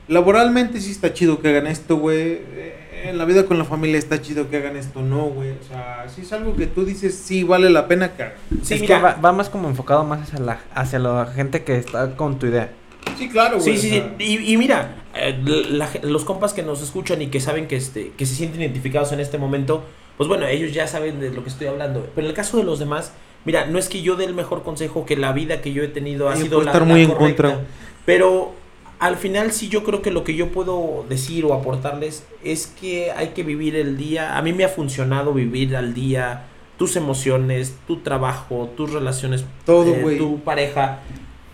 laboralmente 0.06 0.80
sí 0.80 0.92
está 0.92 1.12
chido 1.12 1.40
que 1.40 1.48
hagan 1.48 1.66
esto, 1.66 1.96
güey. 1.96 2.38
Eh, 2.52 3.02
en 3.06 3.18
la 3.18 3.24
vida 3.24 3.46
con 3.46 3.58
la 3.58 3.64
familia 3.64 3.98
está 3.98 4.22
chido 4.22 4.48
que 4.48 4.58
hagan 4.58 4.76
esto, 4.76 5.02
no, 5.02 5.24
güey. 5.24 5.50
O 5.50 5.64
sea, 5.68 6.06
sí 6.14 6.20
es 6.20 6.32
algo 6.32 6.54
que 6.54 6.68
tú 6.68 6.84
dices, 6.84 7.16
sí 7.16 7.42
vale 7.42 7.68
la 7.68 7.88
pena 7.88 8.12
que 8.12 8.22
hagan. 8.22 8.36
Sí, 8.62 8.74
es 8.74 8.80
mira. 8.80 8.96
que 8.96 9.02
va, 9.02 9.14
va 9.14 9.32
más 9.32 9.48
como 9.48 9.68
enfocado 9.68 10.04
más 10.04 10.20
hacia 10.20 10.38
la, 10.38 10.60
hacia 10.72 11.00
la 11.00 11.26
gente 11.26 11.64
que 11.64 11.78
está 11.78 12.14
con 12.14 12.38
tu 12.38 12.46
idea. 12.46 12.70
Sí, 13.16 13.28
claro, 13.28 13.58
güey. 13.58 13.76
Sí, 13.76 13.90
sí, 13.90 13.90
sí. 13.90 14.02
Y, 14.24 14.52
y 14.52 14.56
mira, 14.56 14.96
eh, 15.14 15.38
la 15.70 15.88
los 16.02 16.24
compas 16.24 16.52
que 16.52 16.62
nos 16.62 16.82
escuchan 16.82 17.22
y 17.22 17.28
que 17.28 17.40
saben 17.40 17.66
que, 17.68 17.76
este, 17.76 18.12
que 18.16 18.26
se 18.26 18.34
sienten 18.34 18.60
identificados 18.62 19.12
en 19.12 19.20
este 19.20 19.38
momento, 19.38 19.84
pues 20.16 20.28
bueno, 20.28 20.46
ellos 20.46 20.72
ya 20.72 20.86
saben 20.86 21.20
de 21.20 21.30
lo 21.30 21.42
que 21.42 21.50
estoy 21.50 21.66
hablando. 21.68 22.06
Pero 22.14 22.26
en 22.26 22.30
el 22.30 22.36
caso 22.36 22.56
de 22.56 22.64
los 22.64 22.78
demás, 22.78 23.12
mira, 23.44 23.66
no 23.66 23.78
es 23.78 23.88
que 23.88 24.02
yo 24.02 24.16
dé 24.16 24.24
el 24.24 24.34
mejor 24.34 24.62
consejo, 24.62 25.06
que 25.06 25.16
la 25.16 25.32
vida 25.32 25.60
que 25.60 25.72
yo 25.72 25.82
he 25.82 25.88
tenido 25.88 26.28
ha 26.28 26.34
Yo 26.34 26.42
sido 26.42 26.60
la, 26.62 26.70
estar 26.72 26.82
la 26.86 26.92
muy 26.92 27.02
en 27.02 27.10
correcta, 27.10 27.42
contra. 27.42 27.66
Pero 28.04 28.52
al 28.98 29.16
final 29.16 29.52
sí 29.52 29.68
yo 29.68 29.84
creo 29.84 30.02
que 30.02 30.10
lo 30.10 30.24
que 30.24 30.34
yo 30.34 30.48
puedo 30.48 31.04
decir 31.08 31.44
o 31.44 31.54
aportarles 31.54 32.24
es 32.42 32.66
que 32.66 33.12
hay 33.12 33.28
que 33.28 33.42
vivir 33.44 33.76
el 33.76 33.96
día. 33.96 34.36
A 34.36 34.42
mí 34.42 34.52
me 34.52 34.64
ha 34.64 34.68
funcionado 34.68 35.32
vivir 35.32 35.76
al 35.76 35.94
día 35.94 36.44
tus 36.78 36.96
emociones, 36.96 37.76
tu 37.86 37.98
trabajo, 37.98 38.70
tus 38.76 38.92
relaciones, 38.92 39.44
Todo, 39.64 39.94
eh, 39.94 40.00
güey. 40.02 40.18
tu 40.18 40.40
pareja 40.40 41.00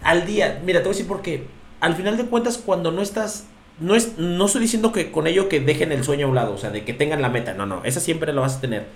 al 0.04 0.26
día. 0.26 0.60
Mira, 0.64 0.80
te 0.80 0.84
voy 0.84 0.94
a 0.94 0.96
decir 0.96 1.08
por 1.08 1.22
qué. 1.22 1.44
Al 1.80 1.94
final 1.94 2.16
de 2.16 2.26
cuentas, 2.26 2.58
cuando 2.58 2.92
no 2.92 3.02
estás. 3.02 3.46
No, 3.80 3.96
es, 3.96 4.18
no 4.18 4.46
estoy 4.46 4.60
diciendo 4.62 4.92
que 4.92 5.10
con 5.10 5.26
ello 5.26 5.48
que 5.48 5.58
dejen 5.60 5.90
el 5.90 6.04
sueño 6.04 6.26
a 6.26 6.28
un 6.28 6.36
lado, 6.36 6.54
o 6.54 6.58
sea, 6.58 6.70
de 6.70 6.84
que 6.84 6.94
tengan 6.94 7.20
la 7.22 7.28
meta. 7.28 7.54
No, 7.54 7.66
no, 7.66 7.82
esa 7.84 7.98
siempre 8.00 8.32
la 8.32 8.40
vas 8.40 8.56
a 8.56 8.60
tener. 8.60 8.86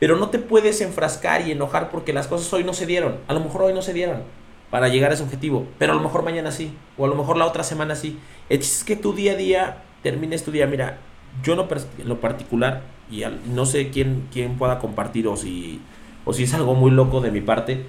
Pero 0.00 0.16
no 0.16 0.30
te 0.30 0.38
puedes 0.38 0.80
enfrascar 0.80 1.46
y 1.46 1.52
enojar 1.52 1.90
porque 1.90 2.12
las 2.12 2.26
cosas 2.26 2.52
hoy 2.52 2.64
no 2.64 2.72
se 2.74 2.86
dieron. 2.86 3.16
A 3.28 3.34
lo 3.34 3.40
mejor 3.40 3.62
hoy 3.62 3.74
no 3.74 3.82
se 3.82 3.92
dieron 3.92 4.22
para 4.70 4.88
llegar 4.88 5.10
a 5.10 5.14
ese 5.14 5.22
objetivo, 5.22 5.66
pero 5.78 5.92
a 5.92 5.94
lo 5.94 6.00
mejor 6.02 6.24
mañana 6.24 6.50
sí, 6.50 6.72
o 6.96 7.04
a 7.04 7.08
lo 7.08 7.14
mejor 7.14 7.36
la 7.36 7.46
otra 7.46 7.62
semana 7.62 7.94
sí. 7.94 8.18
Es 8.48 8.82
que 8.82 8.96
tu 8.96 9.12
día 9.12 9.32
a 9.32 9.36
día 9.36 9.82
termines 10.02 10.42
tu 10.44 10.50
día. 10.50 10.66
Mira, 10.66 10.98
yo 11.42 11.54
no 11.54 11.68
en 11.98 12.08
lo 12.08 12.20
particular, 12.20 12.82
y 13.10 13.22
al- 13.22 13.38
no 13.54 13.66
sé 13.66 13.90
quién, 13.90 14.26
quién 14.32 14.56
pueda 14.58 14.78
compartir 14.78 15.28
o 15.28 15.36
si, 15.36 15.80
o 16.24 16.32
si 16.32 16.44
es 16.44 16.54
algo 16.54 16.74
muy 16.74 16.90
loco 16.90 17.20
de 17.20 17.30
mi 17.30 17.40
parte, 17.40 17.84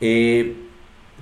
eh, 0.00 0.54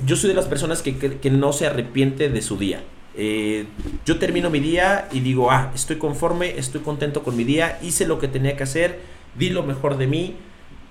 yo 0.04 0.16
soy 0.16 0.28
de 0.28 0.34
las 0.34 0.46
personas 0.46 0.82
que, 0.82 0.98
que, 0.98 1.18
que 1.18 1.30
no 1.30 1.52
se 1.52 1.66
arrepiente 1.66 2.28
de 2.28 2.42
su 2.42 2.58
día. 2.58 2.82
Eh, 3.18 3.66
yo 4.04 4.18
termino 4.18 4.50
mi 4.50 4.60
día 4.60 5.08
y 5.10 5.20
digo, 5.20 5.50
ah, 5.50 5.70
estoy 5.74 5.96
conforme, 5.96 6.58
estoy 6.58 6.82
contento 6.82 7.22
con 7.22 7.36
mi 7.36 7.44
día, 7.44 7.78
hice 7.82 8.06
lo 8.06 8.18
que 8.18 8.28
tenía 8.28 8.56
que 8.56 8.64
hacer, 8.64 9.00
di 9.38 9.48
lo 9.48 9.62
mejor 9.62 9.96
de 9.96 10.06
mí 10.06 10.34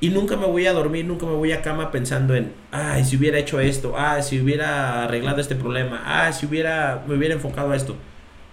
y 0.01 0.09
nunca 0.09 0.35
me 0.35 0.47
voy 0.47 0.65
a 0.65 0.73
dormir, 0.73 1.05
nunca 1.05 1.25
me 1.25 1.33
voy 1.33 1.51
a 1.51 1.61
cama 1.61 1.91
pensando 1.91 2.35
en, 2.35 2.51
ay, 2.71 3.05
si 3.05 3.15
hubiera 3.15 3.37
hecho 3.37 3.59
esto, 3.59 3.93
ah, 3.95 4.21
si 4.23 4.41
hubiera 4.41 5.03
arreglado 5.03 5.39
este 5.39 5.55
problema, 5.55 6.01
ah, 6.05 6.33
si 6.33 6.47
hubiera, 6.47 7.03
me 7.07 7.15
hubiera 7.15 7.35
enfocado 7.35 7.71
a 7.71 7.75
esto. 7.75 7.95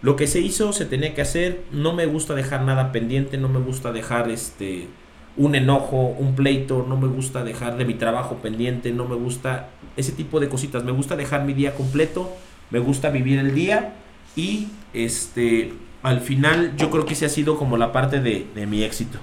Lo 0.02 0.16
que 0.16 0.26
se 0.26 0.40
hizo 0.40 0.72
se 0.72 0.84
tenía 0.84 1.14
que 1.14 1.22
hacer, 1.22 1.62
no 1.72 1.94
me 1.94 2.06
gusta 2.06 2.34
dejar 2.34 2.62
nada 2.62 2.92
pendiente, 2.92 3.38
no 3.38 3.48
me 3.48 3.58
gusta 3.58 3.92
dejar 3.92 4.30
este 4.30 4.88
un 5.36 5.54
enojo, 5.54 5.96
un 5.96 6.34
pleito, 6.34 6.84
no 6.86 6.98
me 6.98 7.06
gusta 7.08 7.42
dejar 7.42 7.78
de 7.78 7.86
mi 7.86 7.94
trabajo 7.94 8.36
pendiente, 8.36 8.92
no 8.92 9.06
me 9.06 9.14
gusta 9.14 9.70
ese 9.96 10.12
tipo 10.12 10.40
de 10.40 10.48
cositas, 10.48 10.84
me 10.84 10.92
gusta 10.92 11.16
dejar 11.16 11.44
mi 11.44 11.52
día 11.54 11.74
completo, 11.74 12.34
me 12.70 12.78
gusta 12.78 13.10
vivir 13.10 13.38
el 13.38 13.54
día 13.54 13.94
y 14.36 14.68
este 14.94 15.72
al 16.02 16.20
final 16.20 16.74
yo 16.76 16.90
creo 16.90 17.04
que 17.06 17.12
ese 17.12 17.26
ha 17.26 17.28
sido 17.28 17.56
como 17.58 17.76
la 17.76 17.92
parte 17.92 18.20
de, 18.20 18.46
de 18.54 18.66
mi 18.66 18.82
éxito. 18.82 19.18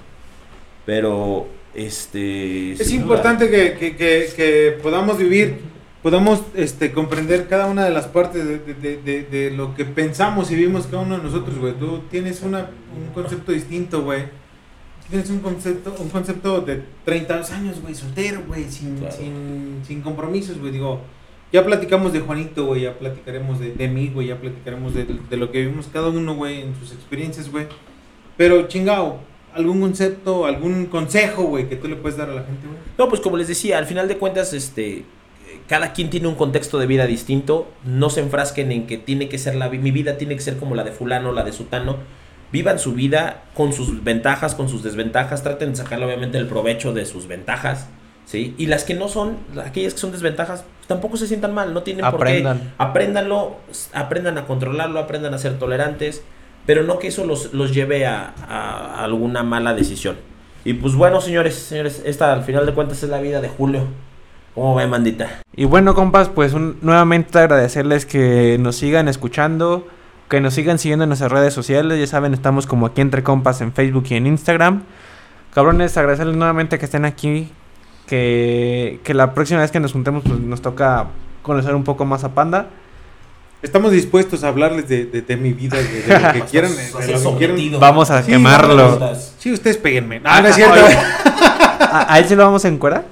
Pero 0.86 1.46
este 1.74 2.72
Es 2.72 2.90
importante 2.92 3.50
que, 3.50 3.74
que- 3.74 3.96
que- 3.96 4.28
que 4.34 4.78
podamos 4.82 5.18
vivir, 5.18 5.58
podamos 6.02 6.42
este, 6.54 6.92
comprender 6.92 7.48
cada 7.48 7.66
una 7.66 7.84
de 7.84 7.90
las 7.90 8.06
partes 8.06 8.46
de, 8.46 8.58
de- 8.58 8.74
de- 8.74 8.96
de- 9.02 9.22
de 9.24 9.50
lo 9.50 9.74
que 9.74 9.84
pensamos 9.84 10.50
y 10.50 10.56
vivimos 10.56 10.86
cada 10.86 11.02
uno 11.02 11.18
de 11.18 11.22
nosotros, 11.22 11.58
güey. 11.58 11.74
Tú 11.74 12.00
tienes 12.10 12.40
una, 12.42 12.70
un 12.96 13.12
concepto 13.12 13.52
distinto, 13.52 14.02
güey. 14.02 14.24
Tienes 15.10 15.28
un 15.30 15.40
concepto, 15.40 15.94
un 15.98 16.08
concepto 16.08 16.60
de 16.60 16.82
30 17.04 17.34
años, 17.54 17.80
güey, 17.82 17.94
soltero, 17.94 18.42
güey, 18.46 18.64
sin, 18.70 18.96
Claro. 18.96 19.14
sin, 19.14 19.80
sin 19.86 20.00
compromisos, 20.02 20.58
güey. 20.58 20.72
Digo, 20.72 21.00
ya 21.52 21.64
platicamos 21.64 22.12
de 22.12 22.20
Juanito, 22.20 22.66
güey, 22.66 22.82
ya 22.82 22.96
platicaremos 22.98 23.58
de, 23.58 23.72
de 23.72 23.88
mí, 23.88 24.10
güey, 24.14 24.28
ya 24.28 24.36
platicaremos 24.36 24.94
de, 24.94 25.04
de 25.28 25.36
lo 25.36 25.50
que 25.50 25.58
vivimos 25.60 25.88
cada 25.92 26.08
uno, 26.08 26.34
güey, 26.36 26.60
en 26.60 26.74
sus 26.78 26.92
experiencias, 26.92 27.50
güey. 27.50 27.66
Pero, 28.36 28.68
chingao, 28.68 29.18
algún 29.52 29.80
concepto, 29.80 30.46
algún 30.46 30.86
consejo, 30.86 31.42
güey, 31.42 31.68
que 31.68 31.76
tú 31.76 31.88
le 31.88 31.96
puedes 31.96 32.16
dar 32.16 32.30
a 32.30 32.34
la 32.34 32.44
gente, 32.44 32.66
güey. 32.66 32.78
No, 32.96 33.08
pues 33.08 33.20
como 33.20 33.36
les 33.36 33.48
decía, 33.48 33.78
al 33.78 33.86
final 33.86 34.06
de 34.06 34.16
cuentas, 34.16 34.52
este, 34.52 35.04
cada 35.66 35.92
quien 35.92 36.10
tiene 36.10 36.28
un 36.28 36.34
contexto 36.36 36.78
de 36.78 36.86
vida 36.86 37.06
distinto. 37.06 37.68
No 37.84 38.10
se 38.10 38.20
enfrasquen 38.20 38.72
en 38.72 38.86
que 38.86 38.98
tiene 38.98 39.28
que 39.28 39.38
ser 39.38 39.54
la 39.56 39.68
mi 39.68 39.90
vida 39.90 40.18
tiene 40.18 40.34
que 40.36 40.42
ser 40.42 40.56
como 40.56 40.74
la 40.74 40.84
de 40.84 40.92
fulano, 40.92 41.32
la 41.32 41.44
de 41.44 41.52
sutano. 41.52 41.96
Vivan 42.52 42.78
su 42.78 42.92
vida 42.94 43.42
con 43.54 43.72
sus 43.72 44.02
ventajas, 44.02 44.54
con 44.54 44.68
sus 44.68 44.82
desventajas. 44.82 45.42
Traten 45.42 45.70
de 45.70 45.76
sacarle 45.76 46.06
obviamente 46.06 46.38
el 46.38 46.46
provecho 46.46 46.92
de 46.92 47.06
sus 47.06 47.26
ventajas, 47.28 47.86
¿sí? 48.26 48.54
Y 48.58 48.66
las 48.66 48.84
que 48.84 48.94
no 48.94 49.08
son, 49.08 49.36
aquellas 49.64 49.94
que 49.94 50.00
son 50.00 50.12
desventajas, 50.12 50.64
tampoco 50.88 51.16
se 51.16 51.26
sientan 51.28 51.54
mal. 51.54 51.72
No 51.74 51.82
tienen 51.82 52.04
Aprendan. 52.04 52.58
por 52.58 52.66
qué. 52.68 52.72
Apréndanlo, 52.78 53.56
aprendan 53.92 54.38
a 54.38 54.46
controlarlo, 54.46 54.98
aprendan 54.98 55.32
a 55.34 55.38
ser 55.38 55.58
tolerantes. 55.58 56.22
Pero 56.66 56.82
no 56.82 56.98
que 56.98 57.08
eso 57.08 57.24
los, 57.24 57.54
los 57.54 57.72
lleve 57.72 58.06
a, 58.06 58.34
a 58.48 59.02
alguna 59.04 59.42
mala 59.42 59.72
decisión. 59.74 60.16
Y 60.64 60.74
pues 60.74 60.94
bueno, 60.94 61.20
señores, 61.22 61.54
señores, 61.54 62.02
esta 62.04 62.32
al 62.34 62.42
final 62.42 62.66
de 62.66 62.74
cuentas 62.74 63.02
es 63.02 63.08
la 63.08 63.20
vida 63.20 63.40
de 63.40 63.48
Julio. 63.48 63.86
¿Cómo 64.54 64.74
ve, 64.74 64.86
mandita? 64.86 65.40
Y 65.56 65.64
bueno, 65.64 65.94
compas, 65.94 66.28
pues 66.28 66.52
un- 66.52 66.76
nuevamente 66.82 67.38
agradecerles 67.38 68.04
que 68.04 68.58
nos 68.60 68.76
sigan 68.76 69.08
escuchando. 69.08 69.86
Que 70.30 70.40
nos 70.40 70.54
sigan 70.54 70.78
siguiendo 70.78 71.02
en 71.04 71.08
nuestras 71.10 71.30
redes 71.30 71.52
sociales. 71.52 71.98
Ya 71.98 72.06
saben, 72.06 72.32
estamos 72.32 72.66
como 72.66 72.86
aquí 72.86 73.00
entre 73.02 73.22
compas 73.22 73.60
en 73.60 73.72
Facebook 73.72 74.04
y 74.10 74.14
en 74.14 74.26
Instagram. 74.26 74.84
Cabrones, 75.52 75.96
agradecerles 75.96 76.36
nuevamente 76.36 76.78
que 76.78 76.84
estén 76.86 77.04
aquí. 77.04 77.50
Que, 78.06 79.00
que 79.04 79.12
la 79.14 79.34
próxima 79.34 79.60
vez 79.60 79.70
que 79.70 79.80
nos 79.80 79.92
juntemos, 79.92 80.22
pues 80.26 80.38
nos 80.40 80.62
toca 80.62 81.06
conocer 81.42 81.74
un 81.74 81.84
poco 81.84 82.04
más 82.04 82.24
a 82.24 82.34
Panda. 82.34 82.68
Estamos 83.62 83.92
dispuestos 83.92 84.42
a 84.42 84.48
hablarles 84.48 84.88
de, 84.88 85.04
de, 85.04 85.20
de 85.22 85.36
mi 85.36 85.52
vida, 85.52 85.76
de, 85.76 85.84
de 86.02 86.18
lo 86.20 86.32
que 86.32 86.40
quieran. 86.50 86.74
de 86.74 86.80
Así 86.82 86.92
lo 86.92 86.98
que 87.00 87.18
sometido. 87.18 87.56
quieran. 87.56 87.80
Vamos 87.80 88.10
a 88.10 88.22
Sí, 88.22 88.30
quemarlo. 88.32 89.14
Sí, 89.38 89.52
ustedes 89.52 89.76
péguenme. 89.76 90.20
Ah, 90.24 90.40
no 90.40 90.48
es 90.48 90.54
cierto. 90.56 90.74
¿A, 91.80 92.14
a 92.14 92.18
él 92.20 92.24
se 92.26 92.36
lo 92.36 92.44
vamos 92.44 92.64
a 92.64 92.68
encuerar? 92.68 93.04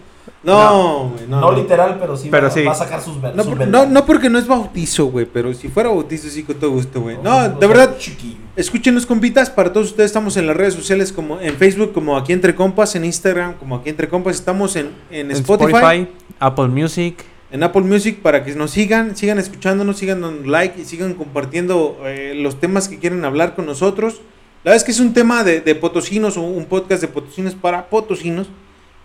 No, 0.43 1.11
güey, 1.15 1.27
no. 1.29 1.41
No 1.41 1.53
literal, 1.53 1.97
pero 2.01 2.17
sí, 2.17 2.29
Pero 2.31 2.47
va, 2.47 2.53
sí. 2.53 2.63
va 2.63 2.73
a 2.73 2.75
sacar 2.75 3.01
sus, 3.01 3.21
ver- 3.21 3.35
No, 3.35 3.45
no, 3.67 3.87
no 3.87 4.07
porque 4.07 4.31
no 4.31 4.39
es 4.39 4.47
bautizo, 4.47 5.07
güey, 5.07 5.27
pero 5.27 5.53
si 5.53 5.69
fuera 5.69 5.89
bautizo 5.89 6.29
sí 6.29 6.45
con 6.45 6.57
todo 6.57 6.71
gusto, 6.71 7.01
güey. 7.01 7.19
No, 7.23 7.49
de 7.49 7.67
verdad, 7.67 7.97
chiquillo. 7.99 8.37
escúchenos 8.55 9.05
compitas, 9.05 9.51
para 9.51 9.73
todos 9.73 9.89
ustedes 9.89 10.09
estamos 10.11 10.37
en 10.37 10.47
las 10.47 10.57
redes 10.57 10.75
sociales 10.75 11.13
como 11.13 11.41
en 11.41 11.57
Facebook 11.57 11.93
como 11.93 12.17
aquí 12.17 12.33
entre 12.33 12.55
compas, 12.55 12.95
en 12.95 13.05
Instagram 13.05 13.55
como 13.55 13.77
aquí 13.77 13.91
entre 13.91 14.09
compas, 14.09 14.37
estamos 14.37 14.77
en, 14.77 14.91
en 15.11 15.31
En 15.31 15.37
Spotify, 15.37 16.07
Apple 16.39 16.69
Music. 16.69 17.25
en 17.51 17.63
Apple 17.65 17.83
Music 17.83 18.21
para 18.23 18.45
que 18.45 18.55
nos 18.55 18.71
sigan, 18.71 19.17
sigan 19.17 19.39
escuchándonos, 19.41 19.97
sigan 19.99 20.21
dando 20.21 20.49
like 20.49 20.81
y 20.81 20.85
sigan 20.85 21.15
compartiendo 21.15 21.99
eh, 22.05 22.35
los 22.37 22.61
temas 22.61 22.89
que 22.89 22.99
quieren 22.99 23.25
hablar 23.25 23.57
con 23.57 23.67
nosotros. 23.67 24.21
La 24.63 24.71
verdad 24.71 24.77
es 24.77 24.85
que 24.85 24.93
es 24.93 25.01
un 25.01 25.15
tema 25.15 25.43
de, 25.45 25.61
de 25.61 25.75
potosinos 25.75 26.37
o 26.37 26.43
un 26.43 26.67
podcast 26.67 27.01
de 27.03 27.09
potosinos 27.09 27.55
para 27.55 27.89
potosinos, 27.89 28.49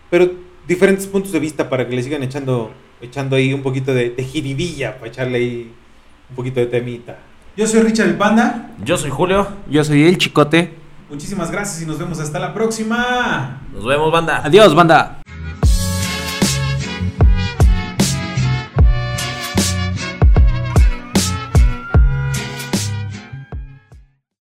pero 0.09 0.31
diferentes 0.67 1.07
puntos 1.07 1.31
de 1.31 1.39
vista 1.39 1.69
para 1.69 1.87
que 1.87 1.95
le 1.95 2.03
sigan 2.03 2.23
echando, 2.23 2.71
echando 3.01 3.35
ahí 3.35 3.53
un 3.53 3.61
poquito 3.61 3.93
de, 3.93 4.11
de 4.11 4.23
jiribilla, 4.23 4.95
para 4.95 5.07
echarle 5.07 5.37
ahí 5.37 5.73
un 6.29 6.35
poquito 6.35 6.59
de 6.59 6.67
temita. 6.67 7.17
Yo 7.55 7.67
soy 7.67 7.81
Richard 7.81 8.07
el 8.09 8.17
Panda. 8.17 8.71
Yo 8.83 8.97
soy 8.97 9.11
Julio. 9.11 9.47
Yo 9.69 9.83
soy 9.83 10.05
el 10.05 10.17
Chicote. 10.17 10.73
Muchísimas 11.09 11.51
gracias 11.51 11.83
y 11.83 11.85
nos 11.85 11.99
vemos 11.99 12.19
hasta 12.19 12.39
la 12.39 12.53
próxima. 12.53 13.61
Nos 13.71 13.85
vemos, 13.85 14.11
banda. 14.11 14.41
Adiós, 14.43 14.73
banda. 14.73 15.22